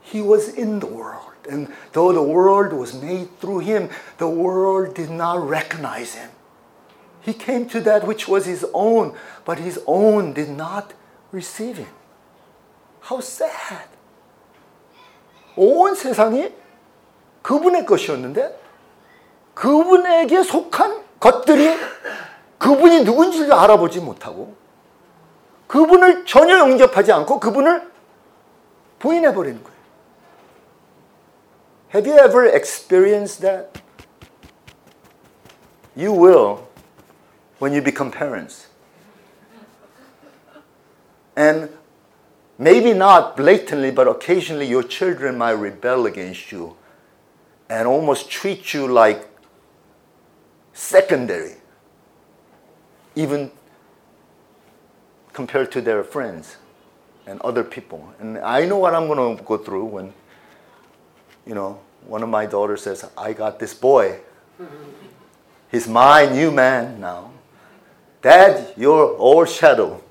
He 0.00 0.20
was 0.20 0.48
in 0.48 0.80
the 0.80 0.86
world. 0.86 1.32
And 1.48 1.72
though 1.92 2.12
the 2.12 2.22
world 2.22 2.72
was 2.72 2.94
made 2.94 3.38
through 3.40 3.60
him, 3.60 3.90
the 4.18 4.28
world 4.28 4.94
did 4.94 5.10
not 5.10 5.46
recognize 5.48 6.14
him. 6.14 6.30
He 7.20 7.32
came 7.32 7.68
to 7.70 7.80
that 7.80 8.06
which 8.06 8.28
was 8.28 8.46
his 8.46 8.64
own, 8.72 9.14
but 9.44 9.58
his 9.58 9.80
own 9.86 10.32
did 10.32 10.48
not 10.48 10.94
receive 11.32 11.78
him. 11.78 11.92
How 13.00 13.20
sad. 13.20 13.88
온 15.56 15.94
세상이 15.94 16.54
그분의 17.42 17.84
것이었는데 17.84 18.60
그분에게 19.54 20.42
속한 20.42 21.02
것들이 21.23 21.73
그분이 22.57 23.05
누군지를 23.05 23.53
알아보지 23.53 24.01
못하고 24.01 24.55
그분을 25.67 26.25
전혀 26.25 26.57
영접하지 26.59 27.13
않고 27.13 27.39
그분을 27.39 27.89
부인해 28.99 29.33
버리는 29.33 29.63
거예요. 29.63 29.73
Have 31.95 32.11
you 32.11 32.19
ever 32.19 32.53
experienced 32.53 33.41
that? 33.41 33.81
You 35.95 36.11
will 36.11 36.67
when 37.61 37.71
you 37.71 37.81
become 37.81 38.11
parents. 38.11 38.67
And 41.37 41.69
maybe 42.59 42.91
not 42.91 43.37
blatantly, 43.37 43.91
but 43.91 44.09
occasionally 44.09 44.67
your 44.67 44.83
children 44.83 45.37
might 45.37 45.55
rebel 45.57 46.05
against 46.05 46.51
you 46.51 46.75
and 47.69 47.87
almost 47.87 48.29
treat 48.29 48.73
you 48.73 48.87
like 48.91 49.32
secondary, 50.73 51.55
even 53.15 53.51
compared 55.31 55.71
to 55.71 55.81
their 55.81 56.03
friends 56.03 56.57
and 57.25 57.39
other 57.41 57.63
people. 57.63 58.13
And 58.19 58.37
I 58.39 58.65
know 58.65 58.77
what 58.77 58.93
I'm 58.93 59.07
going 59.07 59.37
to 59.37 59.43
go 59.43 59.57
through 59.57 59.85
when, 59.85 60.13
you 61.45 61.55
know, 61.55 61.79
one 62.05 62.21
of 62.21 62.29
my 62.29 62.45
daughters 62.45 62.83
says, 62.83 63.09
I 63.17 63.33
got 63.33 63.59
this 63.59 63.73
boy. 63.73 64.19
He's 65.71 65.87
my 65.87 66.25
new 66.25 66.51
man 66.51 66.99
now. 66.99 67.31
Dad, 68.21 68.73
your 68.77 69.17
old 69.17 69.49
shadow. 69.49 70.01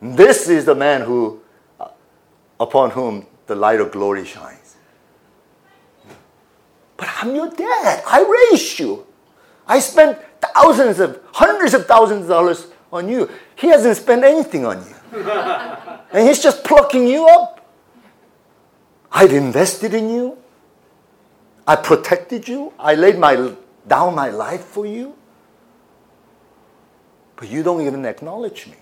This 0.00 0.48
is 0.48 0.64
the 0.64 0.74
man 0.74 1.02
who, 1.02 1.40
uh, 1.78 1.88
upon 2.58 2.90
whom 2.90 3.26
the 3.46 3.54
light 3.54 3.80
of 3.80 3.90
glory 3.90 4.24
shines. 4.24 4.76
But 6.96 7.08
I'm 7.20 7.34
your 7.34 7.50
dad. 7.50 8.02
I 8.06 8.48
raised 8.52 8.78
you. 8.78 9.06
I 9.66 9.78
spent 9.78 10.18
thousands 10.40 11.00
of, 11.00 11.20
hundreds 11.32 11.74
of 11.74 11.86
thousands 11.86 12.22
of 12.22 12.28
dollars 12.28 12.66
on 12.92 13.08
you. 13.08 13.30
He 13.56 13.68
hasn't 13.68 13.96
spent 13.96 14.24
anything 14.24 14.66
on 14.66 14.84
you. 14.84 15.20
and 16.12 16.28
he's 16.28 16.42
just 16.42 16.64
plucking 16.64 17.06
you 17.06 17.26
up. 17.26 17.60
I've 19.12 19.32
invested 19.32 19.94
in 19.94 20.10
you. 20.10 20.38
I 21.66 21.76
protected 21.76 22.48
you. 22.48 22.72
I 22.78 22.94
laid 22.94 23.18
my, 23.18 23.52
down 23.86 24.14
my 24.14 24.30
life 24.30 24.64
for 24.64 24.86
you. 24.86 25.14
But 27.36 27.48
you 27.48 27.62
don't 27.62 27.80
even 27.80 28.04
acknowledge 28.04 28.66
me. 28.66 28.76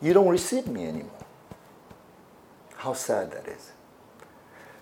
You 0.00 0.12
don't 0.12 0.28
receive 0.28 0.66
me 0.66 0.86
anymore. 0.86 1.24
How 2.76 2.92
sad 2.92 3.32
that 3.32 3.48
is. 3.48 3.72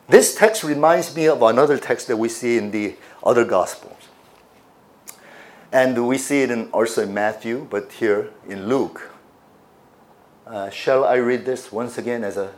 This 0.09 0.35
text 0.35 0.63
reminds 0.63 1.15
me 1.17 1.27
of 1.27 1.43
another 1.43 1.79
text 1.79 2.09
that 2.09 2.17
we 2.17 2.29
see 2.29 2.59
in 2.59 2.71
the 2.71 2.97
other 3.23 3.45
Gospels. 3.45 4.09
And 5.73 6.07
we 6.07 6.19
see 6.19 6.43
it 6.43 6.51
in, 6.51 6.69
also 6.71 7.03
in 7.03 7.15
Matthew, 7.15 7.67
but 7.69 7.91
here 7.93 8.31
in 8.49 8.69
Luke. 8.69 9.11
Uh, 10.47 10.71
shall 10.71 11.05
I 11.05 11.17
read 11.17 11.45
this 11.45 11.73
once 11.73 11.97
again 11.99 12.23
as 12.23 12.37
a 12.37 12.53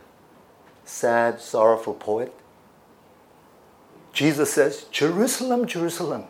sad, 0.85 1.41
sorrowful 1.41 1.95
poet? 1.95 2.35
Jesus 4.13 4.53
says, 4.53 4.85
Jerusalem, 4.91 5.67
Jerusalem, 5.67 6.25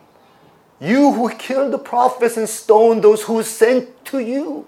you 0.79 1.13
who 1.13 1.29
killed 1.35 1.73
the 1.73 1.79
prophets 1.79 2.37
and 2.37 2.47
stoned 2.47 3.03
those 3.03 3.23
who 3.23 3.41
sent 3.41 4.05
to 4.05 4.19
you. 4.19 4.67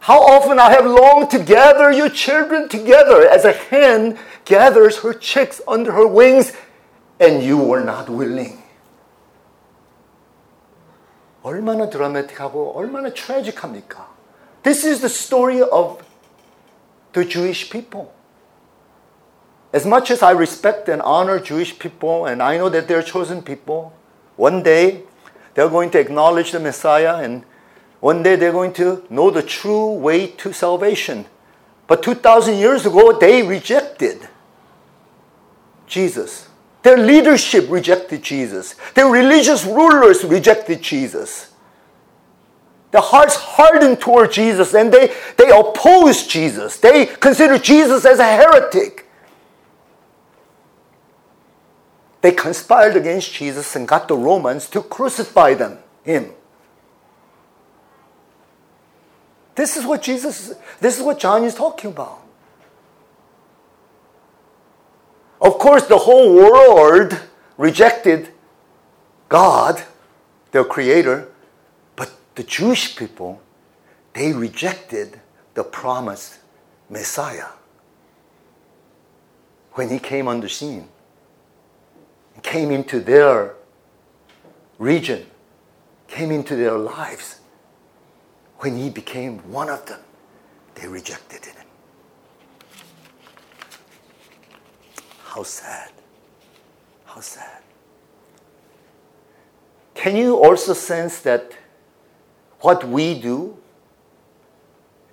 How 0.00 0.20
often 0.20 0.58
I 0.58 0.70
have 0.70 0.84
longed 0.84 1.30
to 1.30 1.38
gather 1.38 1.92
your 1.92 2.08
children 2.08 2.68
together 2.68 3.28
as 3.28 3.44
a 3.44 3.52
hen 3.52 4.18
gathers 4.44 4.98
her 4.98 5.14
chicks 5.14 5.60
under 5.68 5.92
her 5.92 6.06
wings, 6.06 6.52
and 7.20 7.42
you 7.42 7.56
were 7.56 7.84
not 7.84 8.08
willing. 8.08 8.58
얼마나 11.44 11.88
드라마틱하고 11.90 12.74
얼마나 12.74 13.12
트래직합니까? 13.12 14.06
This 14.62 14.84
is 14.84 15.00
the 15.00 15.08
story 15.08 15.60
of 15.60 16.02
the 17.12 17.24
Jewish 17.24 17.70
people. 17.70 18.12
As 19.72 19.86
much 19.86 20.10
as 20.10 20.22
I 20.22 20.32
respect 20.32 20.88
and 20.88 21.00
honor 21.02 21.38
Jewish 21.38 21.78
people, 21.78 22.26
and 22.26 22.42
I 22.42 22.58
know 22.58 22.68
that 22.68 22.88
they're 22.88 23.02
chosen 23.02 23.42
people, 23.42 23.92
one 24.36 24.62
day 24.62 25.02
they're 25.54 25.68
going 25.68 25.90
to 25.90 25.98
acknowledge 25.98 26.52
the 26.52 26.60
Messiah 26.60 27.16
and 27.16 27.44
one 27.99 28.23
day 28.23 28.35
they're 28.35 28.51
going 28.51 28.73
to 28.73 29.05
know 29.09 29.29
the 29.29 29.41
true 29.41 29.93
way 29.93 30.27
to 30.27 30.53
salvation. 30.53 31.25
But 31.87 32.03
2,000 32.03 32.55
years 32.55 32.85
ago, 32.85 33.17
they 33.17 33.43
rejected 33.43 34.27
Jesus. 35.87 36.47
Their 36.83 36.97
leadership 36.97 37.69
rejected 37.69 38.21
Jesus. 38.21 38.75
Their 38.93 39.07
religious 39.07 39.65
rulers 39.65 40.23
rejected 40.23 40.81
Jesus. 40.81 41.51
Their 42.91 43.01
hearts 43.01 43.35
hardened 43.35 43.99
toward 43.99 44.31
Jesus 44.31 44.73
and 44.73 44.93
they, 44.93 45.13
they 45.37 45.49
opposed 45.49 46.29
Jesus. 46.29 46.77
They 46.77 47.05
considered 47.05 47.63
Jesus 47.63 48.05
as 48.05 48.19
a 48.19 48.25
heretic. 48.25 49.05
They 52.21 52.31
conspired 52.31 52.95
against 52.95 53.33
Jesus 53.33 53.75
and 53.75 53.87
got 53.87 54.07
the 54.07 54.15
Romans 54.15 54.69
to 54.69 54.81
crucify 54.81 55.53
them, 55.53 55.79
him. 56.03 56.31
This 59.57 59.75
is 59.75 59.85
what 59.85 60.03
Jesus, 60.03 60.53
this 60.79 60.99
is 60.99 61.03
what 61.03 61.17
John 61.17 61.43
is 61.43 61.55
talking 61.55 61.89
about. 61.89 62.21
Of 65.41 65.57
course, 65.57 65.87
the 65.87 65.97
whole 65.97 66.31
world 66.35 67.19
rejected 67.57 68.29
God, 69.29 69.81
their 70.51 70.63
creator, 70.63 71.29
but 71.95 72.11
the 72.35 72.43
Jewish 72.43 72.95
people, 72.95 73.41
they 74.13 74.31
rejected 74.31 75.19
the 75.55 75.63
promised 75.63 76.37
Messiah 76.87 77.47
when 79.73 79.89
he 79.89 79.97
came 79.97 80.27
on 80.27 80.39
the 80.39 80.49
scene, 80.49 80.87
came 82.43 82.69
into 82.69 82.99
their 82.99 83.55
region, 84.77 85.25
came 86.07 86.29
into 86.29 86.55
their 86.55 86.77
lives. 86.77 87.36
When 88.59 88.77
he 88.77 88.89
became 88.89 89.39
one 89.51 89.69
of 89.69 89.85
them, 89.85 89.99
they 90.75 90.87
rejected 90.87 91.45
him. 91.45 91.65
How 95.23 95.43
sad. 95.43 95.91
How 97.05 97.21
sad. 97.21 97.61
Can 99.93 100.15
you 100.15 100.37
also 100.43 100.73
sense 100.73 101.19
that 101.21 101.53
what 102.61 102.83
we 102.87 103.19
do 103.19 103.57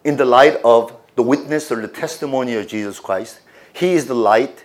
in 0.05 0.17
the 0.17 0.25
light 0.25 0.57
of 0.65 0.97
the 1.17 1.23
witness 1.23 1.71
or 1.71 1.81
the 1.81 1.89
testimony 1.89 2.55
of 2.55 2.67
Jesus 2.67 3.01
Christ, 3.01 3.41
He 3.73 3.93
is 3.93 4.07
the 4.07 4.15
light, 4.15 4.65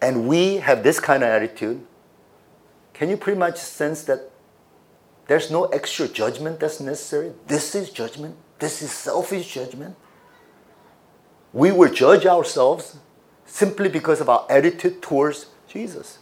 and 0.00 0.28
we 0.28 0.56
have 0.56 0.82
this 0.82 1.00
kind 1.00 1.22
of 1.22 1.28
attitude? 1.28 1.84
Can 2.92 3.08
you 3.08 3.16
pretty 3.16 3.38
much 3.38 3.56
sense 3.58 4.02
that 4.04 4.30
there's 5.27 5.49
no 5.49 5.65
extra 5.65 6.07
judgment 6.07 6.59
that's 6.59 6.79
necessary? 6.79 7.31
This 7.47 7.75
is 7.75 7.89
judgment. 7.89 8.35
This 8.59 8.81
is 8.81 8.91
selfish 8.91 9.53
judgment. 9.53 9.95
We 11.53 11.71
will 11.71 11.91
judge 11.91 12.25
ourselves 12.25 12.97
simply 13.45 13.89
because 13.89 14.19
of 14.19 14.29
our 14.29 14.45
attitude 14.49 15.01
towards 15.01 15.47
Jesus. 15.67 16.19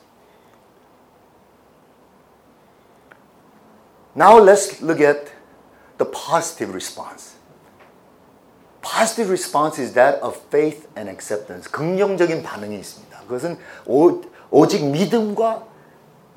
Now 4.13 4.37
let's 4.37 4.81
look 4.81 4.99
at 4.99 5.31
the 5.97 6.05
positive 6.05 6.73
response. 6.73 7.35
Positive 8.81 9.29
response 9.29 9.79
is 9.79 9.93
that 9.93 10.15
of 10.21 10.35
faith 10.49 10.87
and 10.95 11.07
acceptance. 11.07 11.67
긍정적인 11.69 12.43
반응이 12.43 12.77
있습니다. 12.79 13.19
그것은 13.21 13.57
오, 13.85 14.21
오직 14.49 14.83
믿음과 14.83 15.65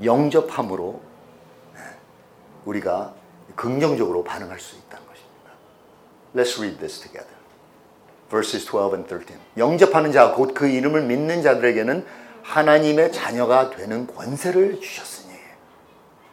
영접함으로 0.02 1.00
우리가 2.65 3.13
긍정적으로 3.55 4.23
반응할 4.23 4.59
수 4.59 4.75
있다는 4.75 5.05
것입니다. 5.07 5.51
Let's 6.35 6.57
read 6.59 6.79
this 6.79 6.99
together. 6.99 7.35
Verses 8.29 8.65
12 8.65 8.95
and 8.95 9.09
13. 9.09 9.39
영접하는 9.57 10.11
자, 10.11 10.33
곧 10.33 10.53
그 10.53 10.67
이름을 10.67 11.03
믿는 11.03 11.41
자들에게는 11.41 12.05
하나님의 12.43 13.11
자녀가 13.11 13.69
되는 13.69 14.07
권세를 14.07 14.79
주셨으니. 14.79 15.29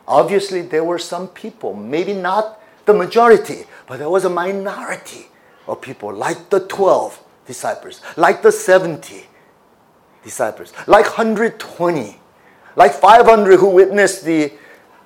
Obviously, 0.06 0.68
there 0.68 0.84
were 0.84 1.00
some 1.00 1.28
people, 1.34 1.74
maybe 1.74 2.12
not 2.12 2.58
the 2.84 2.96
majority, 2.96 3.66
but 3.88 3.98
there 3.98 4.10
was 4.10 4.24
a 4.24 4.30
minority 4.30 5.26
of 5.66 5.80
people, 5.80 6.14
like 6.14 6.48
the 6.50 6.60
12 6.68 7.18
disciples, 7.46 8.00
like 8.16 8.42
the 8.42 8.52
70 8.52 9.26
disciples, 10.22 10.72
like 10.86 11.06
120, 11.06 12.20
like 12.76 12.92
500 12.92 13.58
who 13.58 13.70
witnessed 13.70 14.24
the 14.24 14.52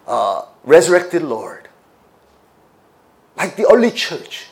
uh, 0.07 0.45
resurrected 0.65 1.23
Lord, 1.23 1.69
like 3.37 3.57
the 3.57 3.67
early 3.71 3.91
church. 3.91 4.47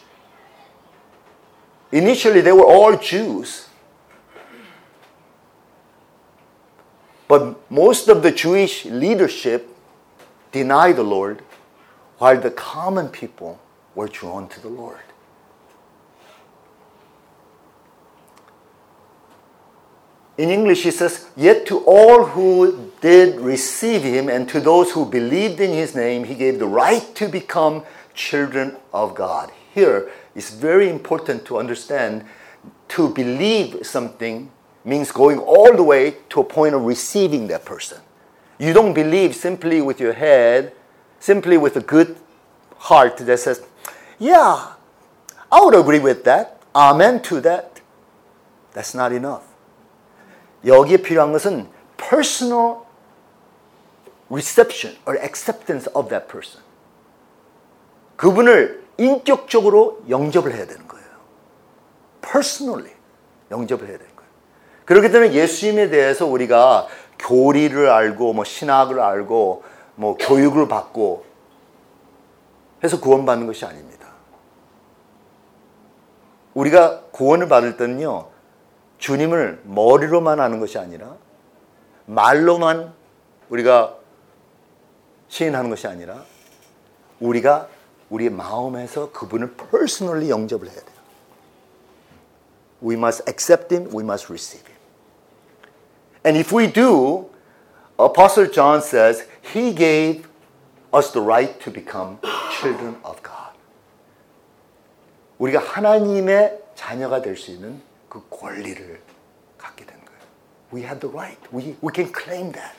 Initially, 1.92 2.40
they 2.40 2.52
were 2.52 2.66
all 2.66 2.96
Jews. 2.96 3.68
But 7.26 7.70
most 7.70 8.08
of 8.08 8.22
the 8.22 8.30
Jewish 8.30 8.84
leadership 8.86 9.68
denied 10.50 10.96
the 10.96 11.02
Lord, 11.02 11.42
while 12.18 12.40
the 12.40 12.50
common 12.50 13.08
people 13.08 13.60
were 13.94 14.08
drawn 14.08 14.48
to 14.48 14.60
the 14.60 14.68
Lord. 14.68 15.00
In 20.38 20.50
English, 20.50 20.84
he 20.84 20.92
says, 20.92 21.26
Yet 21.36 21.66
to 21.66 21.80
all 21.80 22.24
who 22.26 22.92
did 23.00 23.40
receive 23.40 24.02
him 24.02 24.28
and 24.28 24.48
to 24.48 24.60
those 24.60 24.92
who 24.92 25.04
believed 25.04 25.60
in 25.60 25.72
his 25.72 25.96
name, 25.96 26.24
he 26.24 26.36
gave 26.36 26.60
the 26.60 26.66
right 26.66 27.04
to 27.16 27.28
become 27.28 27.82
children 28.14 28.76
of 28.94 29.16
God. 29.16 29.50
Here, 29.74 30.08
it's 30.36 30.50
very 30.50 30.88
important 30.88 31.44
to 31.46 31.58
understand 31.58 32.24
to 32.88 33.08
believe 33.08 33.84
something 33.84 34.50
means 34.84 35.10
going 35.10 35.40
all 35.40 35.74
the 35.74 35.82
way 35.82 36.16
to 36.30 36.40
a 36.40 36.44
point 36.44 36.74
of 36.74 36.82
receiving 36.82 37.48
that 37.48 37.64
person. 37.64 38.00
You 38.60 38.72
don't 38.72 38.94
believe 38.94 39.34
simply 39.34 39.82
with 39.82 39.98
your 39.98 40.12
head, 40.12 40.72
simply 41.18 41.58
with 41.58 41.76
a 41.76 41.80
good 41.80 42.16
heart 42.76 43.16
that 43.18 43.38
says, 43.38 43.66
Yeah, 44.20 44.74
I 45.50 45.60
would 45.60 45.74
agree 45.74 45.98
with 45.98 46.22
that. 46.24 46.62
Amen 46.76 47.22
to 47.22 47.40
that. 47.40 47.80
That's 48.72 48.94
not 48.94 49.12
enough. 49.12 49.47
여기에 50.64 50.98
필요한 50.98 51.32
것은 51.32 51.68
personal 51.96 52.78
reception 54.30 54.98
or 55.06 55.18
acceptance 55.20 55.90
of 55.94 56.08
that 56.08 56.26
person. 56.28 56.62
그분을 58.16 58.84
인격적으로 58.98 60.02
영접을 60.08 60.54
해야 60.54 60.66
되는 60.66 60.86
거예요. 60.88 61.06
personally 62.20 62.92
영접을 63.50 63.88
해야 63.88 63.98
되는 63.98 64.14
거예요. 64.16 64.30
그렇기 64.84 65.10
때문에 65.10 65.32
예수님에 65.32 65.88
대해서 65.88 66.26
우리가 66.26 66.88
교리를 67.18 67.88
알고 67.88 68.32
뭐 68.32 68.44
신학을 68.44 69.00
알고 69.00 69.62
뭐 69.94 70.16
교육을 70.16 70.68
받고 70.68 71.24
해서 72.82 73.00
구원받는 73.00 73.46
것이 73.46 73.64
아닙니다. 73.64 74.08
우리가 76.54 77.02
구원을 77.12 77.48
받을 77.48 77.76
때는요. 77.76 78.28
주님을 78.98 79.62
머리로만 79.64 80.40
아는 80.40 80.60
것이 80.60 80.78
아니라 80.78 81.16
말로만 82.06 82.92
우리가 83.48 83.96
시인하는 85.28 85.70
것이 85.70 85.86
아니라 85.86 86.24
우리가 87.20 87.68
우리의 88.10 88.30
마음에서 88.30 89.12
그분을 89.12 89.54
personally 89.70 90.30
영접을 90.30 90.66
해야 90.68 90.80
돼요. 90.80 90.98
We 92.82 92.94
must 92.96 93.28
accept 93.28 93.74
him, 93.74 93.88
we 93.94 94.02
must 94.02 94.30
receive 94.30 94.66
him. 94.66 94.78
And 96.24 96.38
if 96.38 96.54
we 96.54 96.72
do, 96.72 97.30
Apostle 97.98 98.50
John 98.50 98.80
says 98.80 99.26
he 99.42 99.74
gave 99.74 100.28
us 100.94 101.12
the 101.12 101.20
right 101.20 101.58
to 101.60 101.72
become 101.72 102.18
children 102.58 102.96
of 103.04 103.20
God. 103.22 103.58
우리가 105.38 105.60
하나님의 105.60 106.62
자녀가 106.74 107.20
될 107.20 107.36
수 107.36 107.50
있는 107.50 107.80
그 108.09 108.21
권리를 108.29 109.01
갖게 109.57 109.85
된 109.85 109.97
거예요. 109.97 110.19
We 110.71 110.83
have 110.83 110.99
the 110.99 111.11
right. 111.11 111.39
We, 111.51 111.75
we 111.81 111.91
can 111.93 112.11
claim 112.11 112.51
that. 112.53 112.75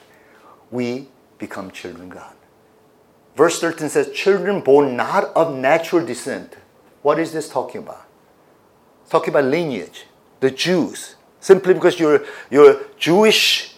We 0.71 1.09
become 1.39 1.71
children 1.71 2.11
of 2.11 2.15
God. 2.15 2.35
Verse 3.37 3.61
13 3.61 3.89
says, 3.89 4.11
children 4.13 4.61
born 4.61 4.97
not 4.97 5.33
of 5.35 5.55
natural 5.55 6.05
descent. 6.05 6.57
What 7.03 7.19
is 7.19 7.33
this 7.33 7.49
talking 7.49 7.83
about? 7.83 8.07
It's 9.03 9.11
talking 9.11 9.31
about 9.31 9.45
lineage, 9.45 10.07
the 10.41 10.51
Jews. 10.51 11.17
Simply 11.41 11.75
because 11.75 11.99
your, 11.99 12.25
your 12.51 12.81
Jewish 12.97 13.75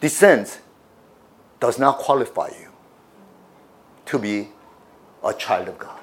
descent 0.00 0.60
does 1.60 1.78
not 1.78 1.98
qualify 1.98 2.48
you 2.48 2.68
to 4.06 4.18
be 4.18 4.48
a 5.24 5.34
child 5.34 5.68
of 5.68 5.78
God. 5.78 6.00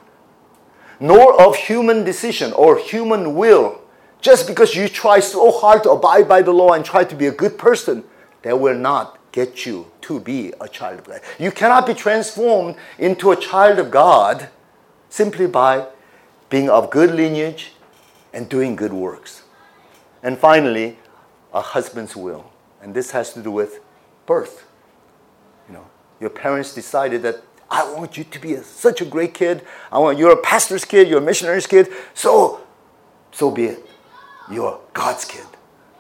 Nor 1.00 1.42
of 1.42 1.56
human 1.56 2.04
decision 2.04 2.54
or 2.54 2.78
human 2.78 3.36
will 3.36 3.82
just 4.21 4.47
because 4.47 4.75
you 4.75 4.89
try 4.89 5.21
so 5.21 5.53
hard 5.53 5.83
to 5.85 5.91
abide 5.91 6.29
by 6.29 6.43
the 6.43 6.53
law 6.53 6.73
and 6.73 6.85
try 6.85 7.05
to 7.05 7.15
be 7.15 7.27
a 7.27 7.33
good 7.33 7.59
person, 7.59 8.05
that 8.43 8.59
will 8.61 8.79
not 8.79 9.19
get 9.33 9.67
you 9.67 9.91
to 10.01 10.21
be 10.21 10.53
a 10.61 10.69
child 10.69 11.01
of 11.01 11.05
God. 11.05 11.21
You 11.39 11.51
cannot 11.51 11.87
be 11.87 11.95
transformed 11.95 12.77
into 12.99 13.33
a 13.33 13.37
child 13.37 13.79
of 13.79 13.91
God 13.91 14.49
simply 15.11 15.47
by 15.47 15.87
being 16.49 16.71
of 16.71 16.91
good 16.91 17.11
lineage 17.11 17.73
and 18.33 18.49
doing 18.49 18.77
good 18.77 18.93
works. 18.93 19.43
And 20.23 20.39
finally, 20.39 20.99
a 21.53 21.61
husband's 21.61 22.17
will. 22.17 22.51
And 22.81 22.95
this 22.95 23.11
has 23.11 23.33
to 23.35 23.43
do 23.43 23.51
with 23.51 23.81
birth. 24.27 24.67
You 25.69 25.75
know, 25.75 25.87
your 26.21 26.31
parents 26.31 26.75
decided 26.75 27.23
that 27.23 27.43
I 27.69 27.93
want 27.93 28.17
you 28.17 28.25
to 28.25 28.39
be 28.39 28.55
a, 28.55 28.63
such 28.63 29.01
a 29.01 29.05
great 29.05 29.35
kid. 29.35 29.63
I 29.91 29.99
want 29.99 30.19
you're 30.19 30.33
a 30.33 30.41
pastor's 30.41 30.85
kid, 30.85 31.09
you're 31.09 31.19
a 31.19 31.25
missionary's 31.25 31.67
kid. 31.67 31.89
So, 32.15 32.61
so 33.33 33.51
be 33.51 33.65
it 33.65 33.87
you're 34.50 34.80
God's 34.94 35.26
kid. 35.26 35.46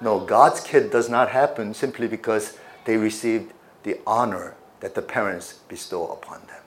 No, 0.02 0.20
God's 0.20 0.60
kid 0.62 0.92
does 0.92 1.10
not 1.10 1.30
happen 1.30 1.74
simply 1.74 2.08
because 2.08 2.58
they 2.86 2.98
received 2.98 3.54
the 3.84 4.00
honor 4.06 4.56
that 4.80 4.96
the 4.96 5.02
parents 5.02 5.60
bestow 5.68 6.08
upon 6.08 6.42
them. 6.48 6.64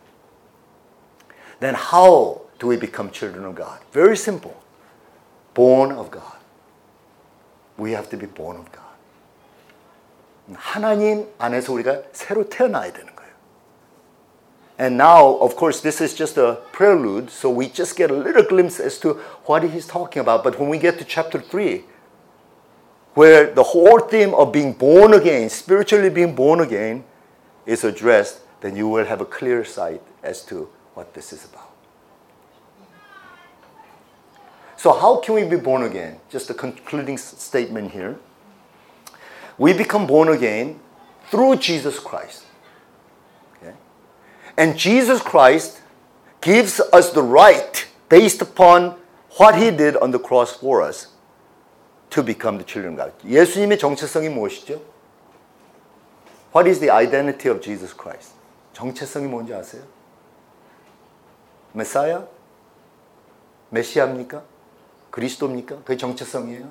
Then 1.61 1.75
how 1.75 2.43
do 2.59 2.67
we 2.67 2.77
become 2.77 3.11
children 3.11 3.45
of 3.45 3.55
God? 3.55 3.81
Very 3.93 4.17
simple. 4.17 4.63
Born 5.53 5.93
of 5.93 6.11
God. 6.11 6.37
We 7.77 7.93
have 7.93 8.09
to 8.11 8.17
be 8.17 8.27
born 8.27 8.57
of 8.57 8.71
God. 8.71 8.81
하나님 10.55 11.27
안에서 11.39 11.73
우리가 11.73 12.03
새로 12.13 12.49
태어나야 12.49 12.93
되는 12.93 13.15
거예요. 13.17 13.18
And 14.80 14.98
now, 14.98 15.36
of 15.40 15.58
course, 15.58 15.82
this 15.82 16.00
is 16.00 16.14
just 16.14 16.38
a 16.38 16.60
prelude, 16.72 17.30
so 17.30 17.50
we 17.50 17.68
just 17.68 17.98
get 17.98 18.10
a 18.10 18.14
little 18.14 18.44
glimpse 18.44 18.80
as 18.80 18.98
to 19.00 19.16
what 19.44 19.62
he's 19.62 19.86
talking 19.86 20.22
about. 20.22 20.42
But 20.42 20.58
when 20.58 20.70
we 20.70 20.78
get 20.78 20.98
to 21.00 21.04
chapter 21.04 21.42
3, 21.42 21.84
where 23.14 23.54
the 23.54 23.62
whole 23.62 24.00
theme 24.00 24.34
of 24.34 24.54
being 24.54 24.72
born 24.72 25.14
again, 25.14 25.50
spiritually 25.50 26.10
being 26.10 26.34
born 26.34 26.62
again, 26.62 27.04
is 27.66 27.84
addressed, 27.84 28.40
then 28.62 28.78
you 28.78 28.88
will 28.88 29.04
have 29.06 29.20
a 29.20 29.26
clear 29.26 29.66
sight 29.66 30.02
as 30.24 30.46
to 30.46 30.70
what 30.94 31.14
this 31.14 31.34
is 31.34 31.44
about. 31.44 31.74
So, 34.78 34.94
how 34.94 35.18
can 35.18 35.36
we 35.36 35.44
be 35.44 35.58
born 35.58 35.84
again? 35.84 36.22
Just 36.30 36.50
a 36.50 36.54
concluding 36.54 37.18
statement 37.18 37.92
here. 37.92 38.18
We 39.58 39.74
become 39.74 40.08
born 40.08 40.30
again 40.30 40.80
through 41.30 41.58
Jesus 41.58 42.00
Christ. 42.00 42.46
And 44.60 44.78
Jesus 44.78 45.22
Christ 45.22 45.82
gives 46.42 46.82
us 46.92 47.14
the 47.14 47.24
right, 47.24 47.88
based 48.10 48.42
upon 48.42 48.98
what 49.38 49.56
he 49.56 49.72
did 49.72 49.96
on 49.96 50.12
the 50.12 50.20
cross 50.20 50.58
for 50.58 50.82
us, 50.82 51.08
to 52.10 52.22
become 52.22 52.58
the 52.58 52.66
children 52.66 53.00
of 53.00 53.00
God. 53.00 53.14
예수님의 53.26 53.80
정체성이 53.80 54.28
무엇이죠? 54.28 54.82
What 56.54 56.68
is 56.68 56.82
the 56.82 56.92
identity 56.92 57.50
of 57.50 57.62
Jesus 57.62 57.96
Christ? 57.96 58.34
정체성이 58.74 59.28
뭔지 59.28 59.54
아세요? 59.54 59.84
메사야? 61.72 62.28
메시아입니까? 63.70 64.44
그리스도입니까? 65.12 65.78
그게 65.86 65.96
정체성이에요. 65.96 66.70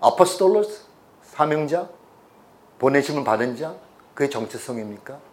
아포스톨로스? 0.00 0.82
사명자? 1.22 1.88
보내심을 2.80 3.22
받은 3.22 3.56
자? 3.56 3.76
그게 4.14 4.28
정체성입니까? 4.28 5.27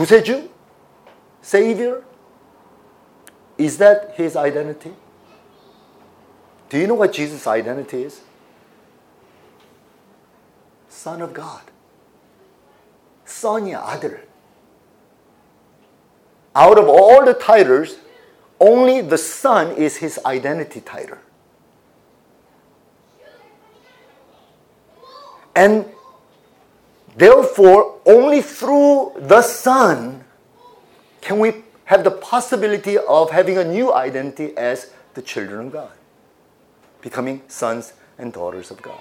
구세주? 0.00 0.48
Savior? 1.42 2.02
Is 3.58 3.78
that 3.78 4.14
his 4.16 4.36
identity? 4.36 4.92
Do 6.68 6.78
you 6.78 6.86
know 6.86 6.94
what 6.94 7.12
Jesus' 7.12 7.46
identity 7.46 8.02
is? 8.02 8.22
Son 10.88 11.22
of 11.22 11.32
God. 11.32 11.62
son이야, 13.26 13.80
아들. 13.80 14.26
Out 16.54 16.78
of 16.78 16.88
all 16.88 17.24
the 17.24 17.34
titles, 17.34 17.98
only 18.58 19.02
the 19.02 19.18
son 19.18 19.76
is 19.76 19.98
his 19.98 20.18
identity 20.24 20.80
title. 20.80 21.18
And 25.54 25.86
therefore, 27.21 27.99
only 28.05 28.41
through 28.41 29.13
the 29.17 29.41
son 29.41 30.23
can 31.21 31.37
we 31.37 31.63
have 31.85 32.03
the 32.03 32.11
possibility 32.11 32.97
of 32.97 33.29
having 33.29 33.57
a 33.57 33.63
new 33.63 33.93
identity 33.93 34.57
as 34.57 34.91
the 35.13 35.21
children 35.21 35.67
of 35.67 35.73
God 35.73 35.91
becoming 37.01 37.41
sons 37.47 37.93
and 38.17 38.31
daughters 38.31 38.71
of 38.71 38.81
God. 38.81 38.99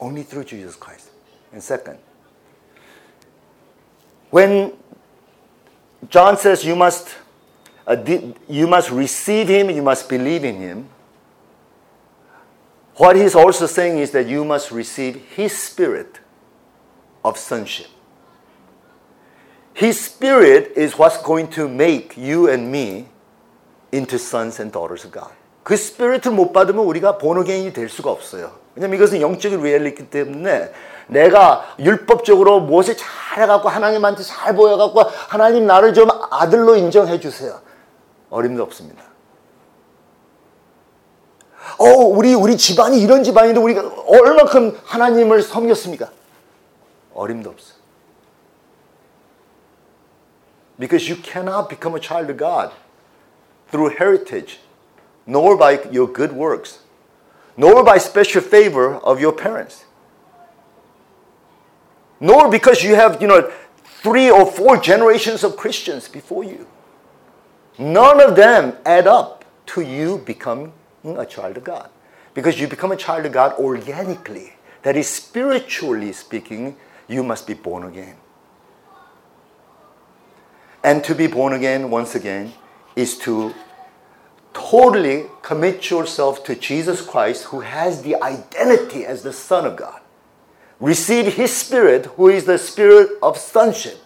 Only 0.00 0.22
through 0.22 0.44
Jesus 0.44 0.76
Christ. 0.76 1.10
And 1.52 1.62
second, 1.62 1.98
when 4.30 4.72
John 6.08 6.36
says 6.36 6.64
you 6.64 6.76
must, 6.76 7.14
uh, 7.86 7.96
you 8.48 8.66
must 8.66 8.90
receive 8.90 9.48
him, 9.48 9.70
you 9.70 9.82
must 9.82 10.08
believe 10.08 10.44
in 10.44 10.56
him, 10.56 10.88
what 12.96 13.16
he's 13.16 13.34
also 13.34 13.66
saying 13.66 13.98
is 13.98 14.10
that 14.12 14.26
you 14.26 14.44
must 14.44 14.70
receive 14.70 15.16
his 15.16 15.56
spirit 15.56 16.20
of 17.24 17.38
sonship. 17.38 17.88
His 19.74 19.98
spirit 19.98 20.72
is 20.76 20.96
what's 20.96 21.20
going 21.20 21.48
to 21.56 21.66
make 21.66 22.16
you 22.16 22.48
and 22.48 22.70
me 22.70 23.08
into 23.90 24.16
sons 24.16 24.60
and 24.60 24.70
daughters 24.70 25.04
of 25.04 25.12
God. 25.12 25.32
그 25.64 25.76
스피릿을 25.76 26.30
못 26.30 26.52
받으면 26.52 26.84
우리가 26.84 27.18
본어게인이 27.18 27.72
될 27.72 27.88
수가 27.88 28.10
없어요. 28.10 28.52
왜냐면 28.76 28.96
이것은 28.96 29.20
영적인 29.20 29.62
리얼리티 29.62 30.10
때문에 30.10 30.72
내가 31.06 31.74
율법적으로 31.78 32.60
무엇을 32.60 32.96
잘해갖고 32.96 33.68
하나님한테 33.68 34.22
잘 34.22 34.54
보여갖고 34.54 35.00
하나님 35.28 35.66
나를 35.66 35.94
좀 35.94 36.08
아들로 36.30 36.76
인정해 36.76 37.18
주세요. 37.18 37.60
어림도 38.30 38.62
없습니다. 38.62 39.02
어, 41.78 41.84
우리 41.86 42.34
우리 42.34 42.56
집안이 42.56 43.00
이런 43.00 43.24
집안인데 43.24 43.58
우리가 43.58 43.90
얼마큼 44.06 44.78
하나님을 44.84 45.42
섬겼습니까? 45.42 46.10
어림도 47.13 47.49
없어. 47.49 47.75
Because 50.77 51.09
you 51.09 51.17
cannot 51.17 51.69
become 51.69 51.95
a 51.95 51.99
child 51.99 52.29
of 52.29 52.37
God 52.37 52.71
through 53.69 53.89
heritage. 53.97 54.59
nor 55.29 55.55
by 55.55 55.79
your 55.91 56.07
good 56.07 56.33
works, 56.33 56.79
nor 57.55 57.83
by 57.83 57.99
special 57.99 58.41
favor 58.41 58.95
of 58.95 59.21
your 59.21 59.31
parents, 59.31 59.85
nor 62.19 62.49
because 62.49 62.83
you 62.83 62.95
have, 62.95 63.21
you 63.21 63.27
know, 63.27 63.51
three 64.01 64.29
or 64.29 64.45
four 64.45 64.77
generations 64.77 65.43
of 65.43 65.55
Christians 65.55 66.07
before 66.07 66.43
you. 66.43 66.65
None 67.77 68.19
of 68.19 68.35
them 68.35 68.75
add 68.85 69.05
up 69.07 69.45
to 69.67 69.81
you 69.81 70.17
becoming 70.17 70.73
a 71.05 71.25
child 71.25 71.57
of 71.57 71.63
God. 71.63 71.89
Because 72.33 72.59
you 72.59 72.67
become 72.67 72.91
a 72.91 72.97
child 72.97 73.25
of 73.25 73.31
God 73.31 73.53
organically. 73.59 74.53
That 74.81 74.97
is, 74.97 75.07
spiritually 75.07 76.11
speaking, 76.11 76.75
you 77.08 77.22
must 77.22 77.46
be 77.46 77.54
born 77.54 77.84
again. 77.84 78.16
And 80.82 81.02
to 81.04 81.14
be 81.14 81.26
born 81.26 81.52
again, 81.52 81.90
once 81.90 82.14
again, 82.14 82.52
is 82.94 83.16
to 83.18 83.54
totally 84.52 85.24
commit 85.42 85.90
yourself 85.90 86.44
to 86.44 86.54
Jesus 86.54 87.00
Christ, 87.00 87.44
who 87.44 87.60
has 87.60 88.02
the 88.02 88.22
identity 88.22 89.04
as 89.04 89.22
the 89.22 89.32
Son 89.32 89.66
of 89.66 89.76
God. 89.76 90.00
Receive 90.80 91.34
His 91.34 91.54
Spirit, 91.54 92.06
who 92.16 92.28
is 92.28 92.44
the 92.44 92.58
Spirit 92.58 93.10
of 93.22 93.38
sonship. 93.38 93.98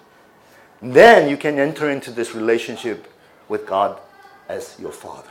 Then 0.80 1.28
you 1.28 1.36
can 1.36 1.58
enter 1.58 1.90
into 1.90 2.10
this 2.10 2.34
relationship 2.34 3.08
with 3.48 3.66
God 3.66 4.00
as 4.48 4.76
your 4.78 4.92
Father. 4.92 5.30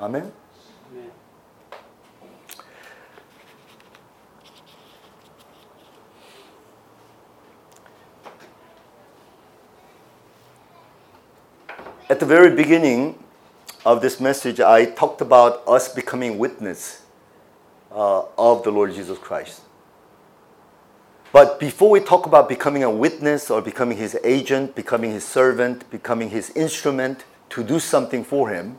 Amen. 0.00 0.32
At 12.08 12.20
the 12.20 12.26
very 12.26 12.54
beginning, 12.54 13.18
of 13.86 14.02
this 14.02 14.18
message, 14.18 14.58
I 14.58 14.84
talked 14.84 15.20
about 15.20 15.62
us 15.68 15.88
becoming 15.88 16.38
witness 16.38 17.02
uh, 17.92 18.24
of 18.36 18.64
the 18.64 18.72
Lord 18.72 18.92
Jesus 18.92 19.16
Christ. 19.16 19.60
But 21.32 21.60
before 21.60 21.90
we 21.90 22.00
talk 22.00 22.26
about 22.26 22.48
becoming 22.48 22.82
a 22.82 22.90
witness 22.90 23.48
or 23.48 23.62
becoming 23.62 23.96
his 23.96 24.18
agent, 24.24 24.74
becoming 24.74 25.12
his 25.12 25.24
servant, 25.24 25.88
becoming 25.88 26.30
his 26.30 26.50
instrument 26.50 27.24
to 27.50 27.62
do 27.62 27.78
something 27.78 28.24
for 28.24 28.50
him, 28.50 28.78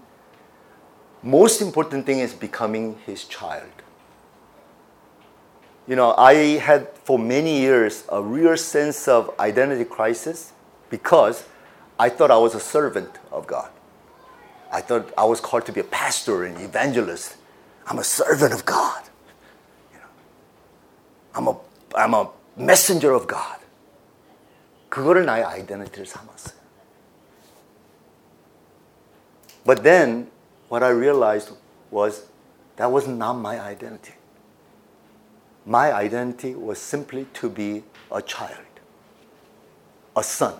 most 1.23 1.61
important 1.61 2.05
thing 2.05 2.19
is 2.19 2.33
becoming 2.33 2.97
his 3.05 3.23
child. 3.23 3.71
You 5.87 5.95
know, 5.95 6.15
I 6.17 6.33
had 6.57 6.89
for 7.05 7.17
many 7.17 7.61
years 7.61 8.03
a 8.11 8.21
real 8.21 8.57
sense 8.57 9.07
of 9.07 9.33
identity 9.39 9.85
crisis 9.85 10.51
because 10.89 11.45
I 11.98 12.08
thought 12.08 12.30
I 12.30 12.36
was 12.36 12.54
a 12.54 12.60
servant 12.60 13.18
of 13.30 13.46
God. 13.46 13.70
I 14.72 14.80
thought 14.80 15.12
I 15.16 15.24
was 15.24 15.40
called 15.40 15.66
to 15.66 15.72
be 15.72 15.80
a 15.80 15.84
pastor 15.84 16.44
and 16.44 16.58
evangelist. 16.60 17.36
I'm 17.86 17.98
a 17.98 18.04
servant 18.04 18.54
of 18.54 18.64
God. 18.64 19.02
You 19.92 19.98
know, 19.98 20.06
I'm, 21.34 21.48
a, 21.48 21.56
I'm 21.94 22.14
a 22.14 22.30
messenger 22.56 23.12
of 23.12 23.26
God. 23.26 23.58
그거를 24.88 25.24
나의 25.24 25.44
아이덴티티를 25.44 26.06
삼았어요. 26.06 26.60
But 29.64 29.82
then 29.82 30.30
what 30.68 30.82
I 30.82 30.90
realized 30.90 31.52
was 31.90 32.26
that 32.76 32.90
was 32.90 33.06
not 33.06 33.34
my 33.34 33.60
identity. 33.60 34.14
My 35.64 35.92
identity 35.92 36.54
was 36.54 36.78
simply 36.78 37.26
to 37.34 37.48
be 37.48 37.84
a 38.10 38.20
child, 38.20 38.66
a 40.16 40.22
son. 40.22 40.54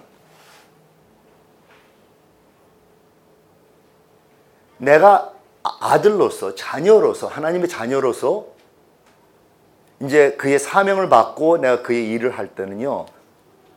내가 4.78 5.34
아들로서 5.64 6.56
자녀로서 6.56 7.28
하나님의 7.28 7.68
자녀로서 7.68 8.46
이제 10.02 10.32
그의 10.34 10.60
사명을 10.60 11.10
받고 11.10 11.58
내가 11.58 11.82
그의 11.82 12.10
일을 12.12 12.38
할 12.38 12.48
때는요 12.48 13.08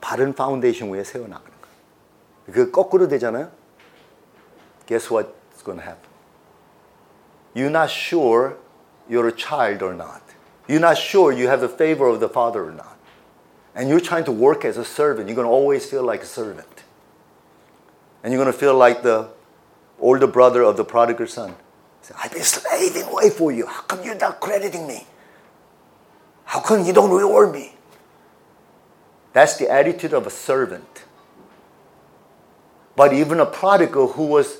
바른 0.01 0.35
파운데이션 0.35 0.91
위에 0.91 1.03
세워나가는 1.03 1.51
거예요. 1.51 2.53
그 2.53 2.71
거꾸로 2.71 3.09
되잖아요. 3.09 3.51
Guess 4.87 5.13
what's 5.13 5.65
to 5.79 5.87
happen? 5.87 6.11
You're 7.55 7.71
not 7.71 7.91
sure 7.91 8.57
you're 9.09 9.29
a 9.29 9.37
child 9.37 9.85
or 9.85 9.95
not. 9.95 10.23
You're 10.69 10.81
not 10.81 10.99
sure 10.99 11.33
you 11.33 11.49
have 11.49 11.61
the 11.61 11.73
favor 11.73 12.09
of 12.09 12.21
the 12.21 12.29
Father 12.29 12.63
or 12.63 12.73
not. 12.73 13.01
and 13.75 13.89
you're 13.89 14.01
trying 14.01 14.25
to 14.25 14.33
work 14.33 14.65
as 14.65 14.77
a 14.77 14.85
servant, 14.85 15.29
you're 15.29 15.37
to 15.47 15.53
always 15.53 15.87
feel 15.87 16.03
like 16.03 16.23
a 16.23 16.27
servant. 16.27 16.85
And 18.23 18.33
you're 18.33 18.43
to 18.53 18.59
feel 18.59 18.75
like 18.75 19.03
the 19.03 19.29
older 20.01 20.27
brother 20.27 20.63
of 20.63 20.77
the 20.77 20.85
prodigal 20.85 21.27
son. 21.27 21.55
Said, 22.03 22.17
I've 22.23 22.33
been 22.33 22.43
slaving 22.43 23.03
away 23.05 23.31
for 23.31 23.53
you. 23.53 23.67
How 23.67 23.83
come 23.83 24.05
you're 24.05 24.15
not 24.15 24.41
crediting 24.41 24.87
me? 24.87 25.07
How 26.45 26.61
come 26.61 26.85
you 26.85 26.93
don't 26.93 27.11
reward 27.11 27.53
me? 27.53 27.75
That's 29.33 29.57
the 29.57 29.71
attitude 29.71 30.13
of 30.13 30.27
a 30.27 30.31
servant. 30.31 31.05
But 32.97 33.13
even 33.13 33.39
a 33.39 33.47
prodigal 33.47 34.13
who 34.13 34.27
was 34.27 34.59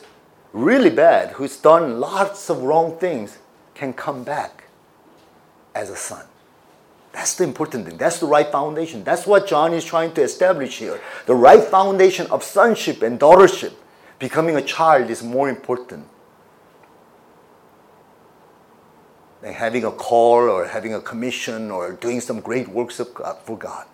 really 0.53 0.91
bad, 0.91 1.33
who's 1.33 1.57
done 1.57 1.99
lots 1.99 2.49
of 2.49 2.63
wrong 2.63 2.97
things, 2.99 3.39
can 3.75 3.93
come 3.93 4.23
back 4.23 4.65
as 5.75 5.91
a 5.91 5.97
son. 5.97 6.25
That's 7.13 7.35
the 7.35 7.45
important 7.45 7.87
thing. 7.87 7.97
That's 7.97 8.21
the 8.21 8.27
right 8.27 8.51
foundation. 8.51 9.03
That's 9.03 9.27
what 9.27 9.49
John 9.49 9.73
is 9.73 9.85
trying 9.85 10.13
to 10.13 10.23
establish 10.23 10.79
here. 10.79 11.01
The 11.27 11.35
right 11.35 11.63
foundation 11.63 12.27
of 12.29 12.45
sonship 12.45 13.03
and 13.03 13.19
daughtership. 13.19 13.73
Becoming 14.21 14.55
a 14.55 14.63
child 14.63 15.09
is 15.09 15.23
more 15.23 15.49
important 15.49 16.07
than 19.41 19.55
having 19.55 19.83
a 19.83 19.91
call 19.91 20.49
or 20.49 20.67
having 20.67 20.93
a 20.93 21.01
commission 21.01 21.71
or 21.71 21.93
doing 21.93 22.21
some 22.21 22.41
great 22.41 22.69
works 22.69 23.01
God, 23.15 23.39
for 23.45 23.57
God. 23.57 23.87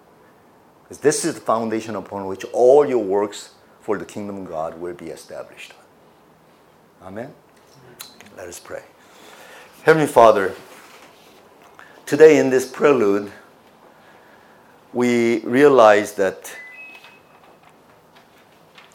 Because 0.83 0.99
this 0.99 1.25
is 1.25 1.35
the 1.35 1.41
foundation 1.41 1.95
upon 1.95 2.27
which 2.27 2.45
all 2.53 2.85
your 2.85 3.03
works 3.03 3.55
for 3.81 3.97
the 3.99 4.05
kingdom 4.05 4.39
of 4.39 4.49
God 4.49 4.81
will 4.81 4.95
be 4.95 5.07
established. 5.07 5.75
Amen. 7.03 7.33
Let 8.37 8.49
us 8.49 8.59
pray. 8.59 8.83
Heavenly 9.85 10.09
Father, 10.09 10.57
today 12.05 12.39
in 12.39 12.51
this 12.51 12.69
prelude, 12.69 13.31
we 14.93 15.39
realize 15.45 16.15
that 16.15 16.53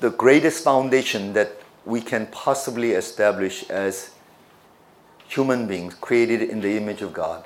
the 0.02 0.10
greatest 0.10 0.64
foundation 0.64 1.34
that 1.34 1.62
we 1.86 2.02
can 2.02 2.26
possibly 2.26 2.91
establish 2.93 3.70
as 3.70 4.10
human 5.28 5.68
beings 5.68 5.93
created 5.93 6.41
in 6.41 6.60
the 6.60 6.76
image 6.76 7.04
of 7.04 7.14
God 7.14 7.45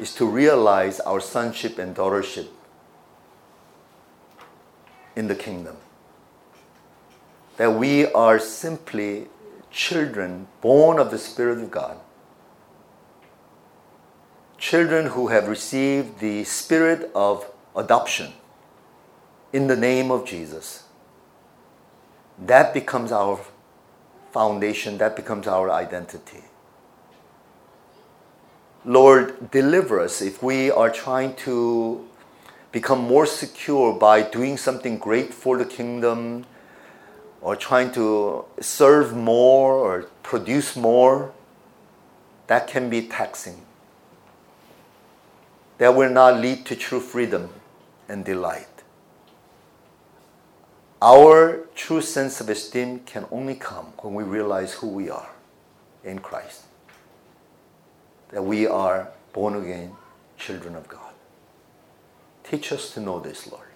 is 0.00 0.12
to 0.16 0.26
realize 0.26 0.98
our 1.00 1.20
sonship 1.20 1.78
and 1.78 1.94
daughtership 1.94 2.48
in 5.14 5.28
the 5.28 5.36
kingdom. 5.36 5.76
That 7.58 7.74
we 7.74 8.06
are 8.06 8.40
simply 8.40 9.28
children 9.70 10.48
born 10.62 10.98
of 10.98 11.12
the 11.12 11.18
Spirit 11.18 11.58
of 11.58 11.70
God. 11.70 11.96
Children 14.58 15.06
who 15.06 15.28
have 15.28 15.46
received 15.46 16.18
the 16.18 16.42
spirit 16.42 17.08
of 17.14 17.48
adoption 17.76 18.32
in 19.52 19.68
the 19.68 19.76
name 19.76 20.10
of 20.10 20.26
Jesus. 20.26 20.81
That 22.46 22.74
becomes 22.74 23.12
our 23.12 23.38
foundation, 24.32 24.98
that 24.98 25.14
becomes 25.14 25.46
our 25.46 25.70
identity. 25.70 26.42
Lord, 28.84 29.50
deliver 29.52 30.00
us 30.00 30.20
if 30.20 30.42
we 30.42 30.70
are 30.70 30.90
trying 30.90 31.36
to 31.36 32.04
become 32.72 32.98
more 33.00 33.26
secure 33.26 33.92
by 33.92 34.22
doing 34.22 34.56
something 34.56 34.98
great 34.98 35.32
for 35.32 35.56
the 35.56 35.64
kingdom 35.64 36.46
or 37.40 37.54
trying 37.54 37.92
to 37.92 38.44
serve 38.60 39.14
more 39.14 39.74
or 39.74 40.02
produce 40.24 40.74
more. 40.74 41.32
That 42.48 42.66
can 42.66 42.90
be 42.90 43.06
taxing. 43.06 43.62
That 45.78 45.94
will 45.94 46.10
not 46.10 46.40
lead 46.40 46.66
to 46.66 46.76
true 46.76 47.00
freedom 47.00 47.50
and 48.08 48.24
delight. 48.24 48.71
Our 51.02 51.66
true 51.74 52.00
sense 52.00 52.40
of 52.40 52.48
esteem 52.48 53.00
can 53.00 53.26
only 53.32 53.56
come 53.56 53.86
when 53.98 54.14
we 54.14 54.22
realize 54.22 54.74
who 54.74 54.86
we 54.86 55.10
are 55.10 55.30
in 56.04 56.20
Christ 56.20 56.62
that 58.30 58.44
we 58.44 58.68
are 58.68 59.08
born 59.32 59.56
again 59.56 59.96
children 60.38 60.76
of 60.76 60.86
God. 60.86 61.12
Teach 62.44 62.70
us 62.70 62.94
to 62.94 63.00
know 63.00 63.18
this, 63.18 63.50
Lord. 63.50 63.66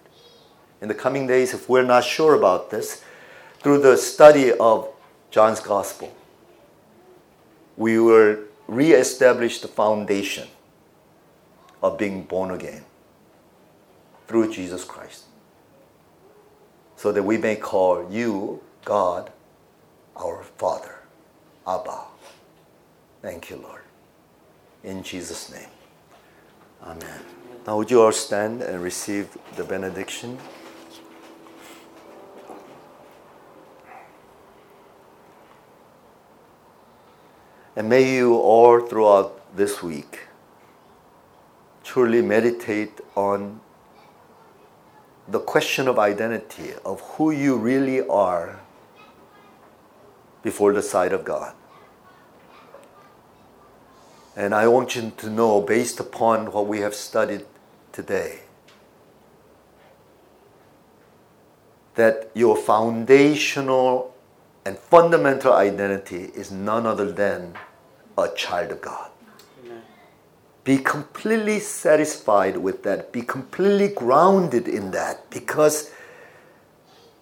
In 0.81 0.87
the 0.87 0.93
coming 0.93 1.27
days, 1.27 1.53
if 1.53 1.67
we're 1.67 1.83
not 1.83 2.05
sure 2.05 2.33
about 2.33 2.71
this, 2.71 3.03
through 3.59 3.81
the 3.81 3.97
study 3.97 4.53
of 4.53 4.87
John's 5.29 5.59
Gospel, 5.59 6.15
we 7.75 7.99
will 7.99 8.37
reestablish 8.67 9.59
the 9.59 9.67
foundation 9.67 10.47
of 11.83 11.97
being 11.97 12.23
born 12.23 12.51
again 12.51 12.85
through 14.27 14.53
Jesus 14.53 14.85
Christ. 14.85 15.25
So 16.97 17.11
that 17.13 17.23
we 17.23 17.37
may 17.37 17.55
call 17.55 18.11
you, 18.11 18.61
God, 18.83 19.31
our 20.17 20.43
Father, 20.57 20.95
Abba. 21.65 21.99
Thank 23.21 23.49
you, 23.49 23.57
Lord. 23.57 23.81
In 24.83 25.03
Jesus' 25.03 25.51
name. 25.51 25.69
Amen. 26.83 27.21
Now, 27.65 27.77
would 27.77 27.91
you 27.91 28.01
all 28.01 28.11
stand 28.11 28.61
and 28.61 28.81
receive 28.81 29.37
the 29.55 29.63
benediction? 29.63 30.37
And 37.75 37.89
may 37.89 38.15
you 38.15 38.35
all 38.37 38.79
throughout 38.79 39.55
this 39.55 39.83
week 39.83 40.21
truly 41.83 42.21
meditate 42.21 42.99
on 43.15 43.59
the 45.27 45.39
question 45.39 45.87
of 45.87 45.99
identity, 45.99 46.71
of 46.85 47.01
who 47.01 47.31
you 47.31 47.57
really 47.57 48.07
are 48.07 48.59
before 50.41 50.73
the 50.73 50.81
sight 50.81 51.11
of 51.11 51.25
God. 51.25 51.53
And 54.35 54.53
I 54.53 54.67
want 54.67 54.95
you 54.95 55.11
to 55.17 55.29
know, 55.29 55.61
based 55.61 55.99
upon 55.99 56.51
what 56.51 56.67
we 56.67 56.79
have 56.79 56.93
studied 56.93 57.45
today, 57.91 58.41
that 61.95 62.29
your 62.35 62.55
foundational 62.55 64.13
and 64.63 64.77
fundamental 64.77 65.53
identity 65.53 66.31
is 66.35 66.51
none 66.51 66.85
other 66.85 67.11
than 67.11 67.55
a 68.17 68.29
child 68.29 68.71
of 68.71 68.81
God. 68.81 69.09
Be 70.67 70.77
completely 70.79 71.61
satisfied 71.61 72.57
with 72.57 72.83
that. 72.83 73.13
Be 73.13 73.21
completely 73.21 73.87
grounded 73.87 74.67
in 74.67 74.91
that. 74.91 75.29
Because 75.29 75.91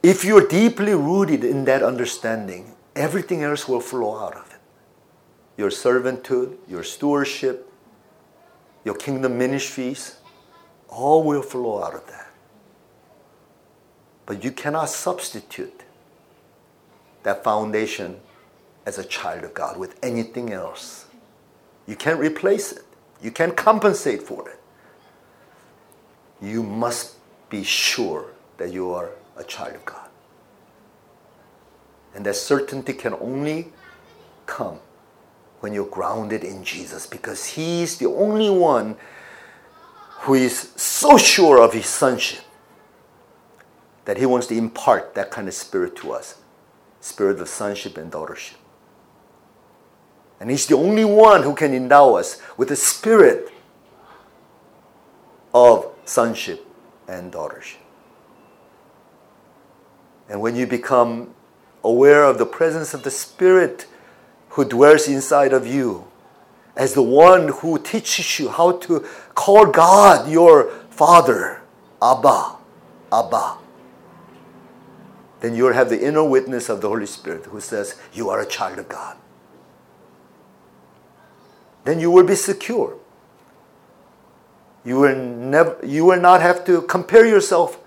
if 0.01 0.25
you're 0.25 0.47
deeply 0.47 0.95
rooted 0.95 1.43
in 1.43 1.65
that 1.65 1.83
understanding, 1.83 2.73
everything 2.95 3.43
else 3.43 3.67
will 3.67 3.81
flow 3.81 4.17
out 4.17 4.35
of 4.35 4.49
it 4.49 4.57
your 5.57 5.69
servanthood, 5.69 6.57
your 6.67 6.81
stewardship, 6.81 7.71
your 8.83 8.95
kingdom 8.95 9.37
ministries, 9.37 10.17
all 10.89 11.21
will 11.21 11.43
flow 11.43 11.83
out 11.83 11.93
of 11.93 12.07
that. 12.07 12.31
But 14.25 14.43
you 14.43 14.51
cannot 14.51 14.89
substitute 14.89 15.83
that 17.21 17.43
foundation 17.43 18.21
as 18.87 18.97
a 18.97 19.03
child 19.03 19.43
of 19.43 19.53
God 19.53 19.77
with 19.77 19.99
anything 20.01 20.51
else. 20.51 21.05
You 21.85 21.95
can't 21.95 22.19
replace 22.19 22.71
it. 22.71 22.85
You 23.21 23.31
can't 23.31 23.55
compensate 23.55 24.21
for 24.21 24.49
it. 24.49 24.59
You 26.41 26.63
must 26.63 27.15
be 27.49 27.63
sure 27.63 28.25
that 28.57 28.71
you 28.71 28.91
are 28.91 29.11
a 29.37 29.43
child 29.43 29.75
of 29.75 29.85
God. 29.85 30.09
And 32.13 32.25
that 32.25 32.35
certainty 32.35 32.93
can 32.93 33.13
only 33.15 33.71
come 34.45 34.79
when 35.59 35.73
you're 35.73 35.87
grounded 35.87 36.43
in 36.43 36.63
Jesus 36.63 37.07
because 37.07 37.45
He's 37.45 37.97
the 37.97 38.05
only 38.05 38.49
one 38.49 38.95
who 40.21 40.33
is 40.35 40.71
so 40.75 41.17
sure 41.17 41.61
of 41.61 41.73
His 41.73 41.87
sonship 41.87 42.43
that 44.05 44.17
He 44.17 44.25
wants 44.25 44.47
to 44.47 44.57
impart 44.57 45.15
that 45.15 45.31
kind 45.31 45.47
of 45.47 45.53
spirit 45.53 45.95
to 45.97 46.11
us 46.11 46.37
spirit 47.05 47.39
of 47.39 47.47
sonship 47.47 47.97
and 47.97 48.11
daughtership. 48.11 48.55
And 50.39 50.49
He's 50.49 50.67
the 50.67 50.75
only 50.75 51.05
one 51.05 51.43
who 51.43 51.55
can 51.55 51.73
endow 51.73 52.15
us 52.15 52.41
with 52.57 52.69
the 52.69 52.75
spirit 52.75 53.51
of 55.53 55.91
sonship 56.05 56.65
and 57.07 57.31
daughtership. 57.31 57.77
And 60.27 60.41
when 60.41 60.55
you 60.55 60.65
become 60.67 61.33
aware 61.83 62.23
of 62.23 62.37
the 62.37 62.45
presence 62.45 62.93
of 62.93 63.03
the 63.03 63.11
Spirit 63.11 63.85
who 64.49 64.65
dwells 64.65 65.07
inside 65.07 65.53
of 65.53 65.67
you, 65.67 66.07
as 66.75 66.93
the 66.93 67.03
one 67.03 67.47
who 67.47 67.79
teaches 67.79 68.39
you 68.39 68.49
how 68.49 68.73
to 68.73 69.05
call 69.33 69.67
God 69.67 70.29
your 70.29 70.69
Father, 70.89 71.61
Abba, 72.01 72.57
Abba. 73.11 73.57
Then 75.39 75.55
you'll 75.55 75.73
have 75.73 75.89
the 75.89 76.05
inner 76.05 76.23
witness 76.23 76.69
of 76.69 76.81
the 76.81 76.89
Holy 76.89 77.05
Spirit 77.05 77.45
who 77.45 77.61
says, 77.61 77.95
You 78.13 78.29
are 78.29 78.41
a 78.41 78.45
child 78.45 78.79
of 78.79 78.89
God. 78.89 79.15
Then 81.85 81.99
you 81.99 82.11
will 82.11 82.25
be 82.25 82.35
secure. 82.35 82.97
You 84.83 84.99
will 84.99 85.15
never 85.15 85.79
you 85.83 86.05
will 86.05 86.19
not 86.19 86.41
have 86.41 86.65
to 86.65 86.81
compare 86.81 87.25
yourself 87.25 87.79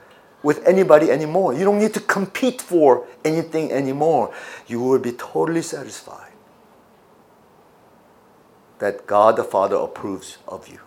with 0.43 0.67
anybody 0.67 1.11
anymore. 1.11 1.53
You 1.53 1.65
don't 1.65 1.79
need 1.79 1.95
to 1.95 2.01
compete 2.01 2.63
for 2.63 3.07
anything 3.25 3.71
anymore. 3.73 4.33
You 4.67 4.81
will 4.81 4.99
be 4.99 5.13
totally 5.13 5.63
satisfied 5.63 6.33
that 8.79 9.07
God 9.07 9.37
the 9.37 9.45
Father 9.45 9.77
approves 9.77 10.39
of 10.47 10.69
you. 10.69 10.81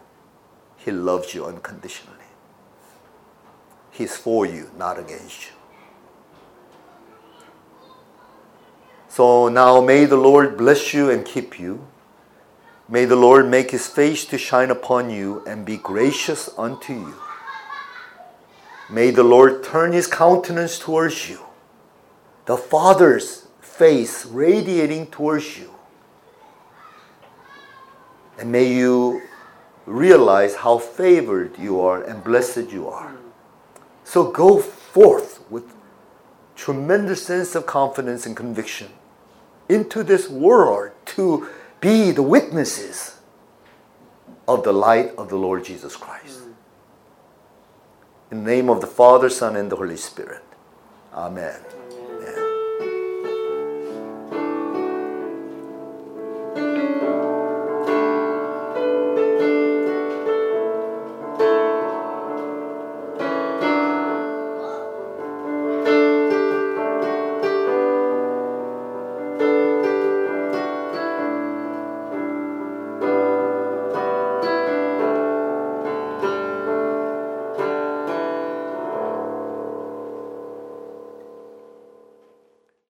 He 0.77 0.91
loves 0.91 1.33
you 1.33 1.45
unconditionally. 1.45 2.17
He's 3.91 4.15
for 4.15 4.45
you, 4.45 4.71
not 4.77 4.97
against 4.97 5.47
you. 5.47 5.53
So 9.09 9.49
now 9.49 9.81
may 9.81 10.05
the 10.05 10.15
Lord 10.15 10.57
bless 10.57 10.93
you 10.93 11.09
and 11.09 11.25
keep 11.25 11.59
you. 11.59 11.85
May 12.91 13.05
the 13.05 13.15
Lord 13.15 13.47
make 13.47 13.71
his 13.71 13.87
face 13.87 14.25
to 14.25 14.37
shine 14.37 14.69
upon 14.69 15.09
you 15.09 15.45
and 15.47 15.65
be 15.65 15.77
gracious 15.77 16.49
unto 16.57 16.91
you. 16.91 17.15
May 18.89 19.11
the 19.11 19.23
Lord 19.23 19.63
turn 19.63 19.93
his 19.93 20.07
countenance 20.07 20.77
towards 20.77 21.29
you, 21.29 21.39
the 22.47 22.57
Father's 22.57 23.47
face 23.61 24.25
radiating 24.25 25.07
towards 25.07 25.57
you. 25.57 25.71
And 28.37 28.51
may 28.51 28.73
you 28.73 29.21
realize 29.85 30.55
how 30.55 30.77
favored 30.77 31.57
you 31.57 31.79
are 31.79 32.03
and 32.03 32.21
blessed 32.21 32.71
you 32.71 32.89
are. 32.89 33.15
So 34.03 34.31
go 34.31 34.59
forth 34.59 35.49
with 35.49 35.63
tremendous 36.57 37.25
sense 37.25 37.55
of 37.55 37.65
confidence 37.65 38.25
and 38.25 38.35
conviction 38.35 38.89
into 39.69 40.03
this 40.03 40.27
world 40.27 40.91
to 41.05 41.47
be 41.81 42.11
the 42.11 42.23
witnesses 42.23 43.17
of 44.47 44.63
the 44.63 44.71
light 44.71 45.13
of 45.17 45.29
the 45.29 45.35
Lord 45.35 45.65
Jesus 45.65 45.95
Christ. 45.95 46.39
Mm. 46.39 46.53
In 48.31 48.43
the 48.43 48.51
name 48.51 48.69
of 48.69 48.79
the 48.79 48.87
Father, 48.87 49.29
Son, 49.29 49.55
and 49.55 49.69
the 49.71 49.75
Holy 49.75 49.97
Spirit. 49.97 50.43
Amen. 51.13 51.59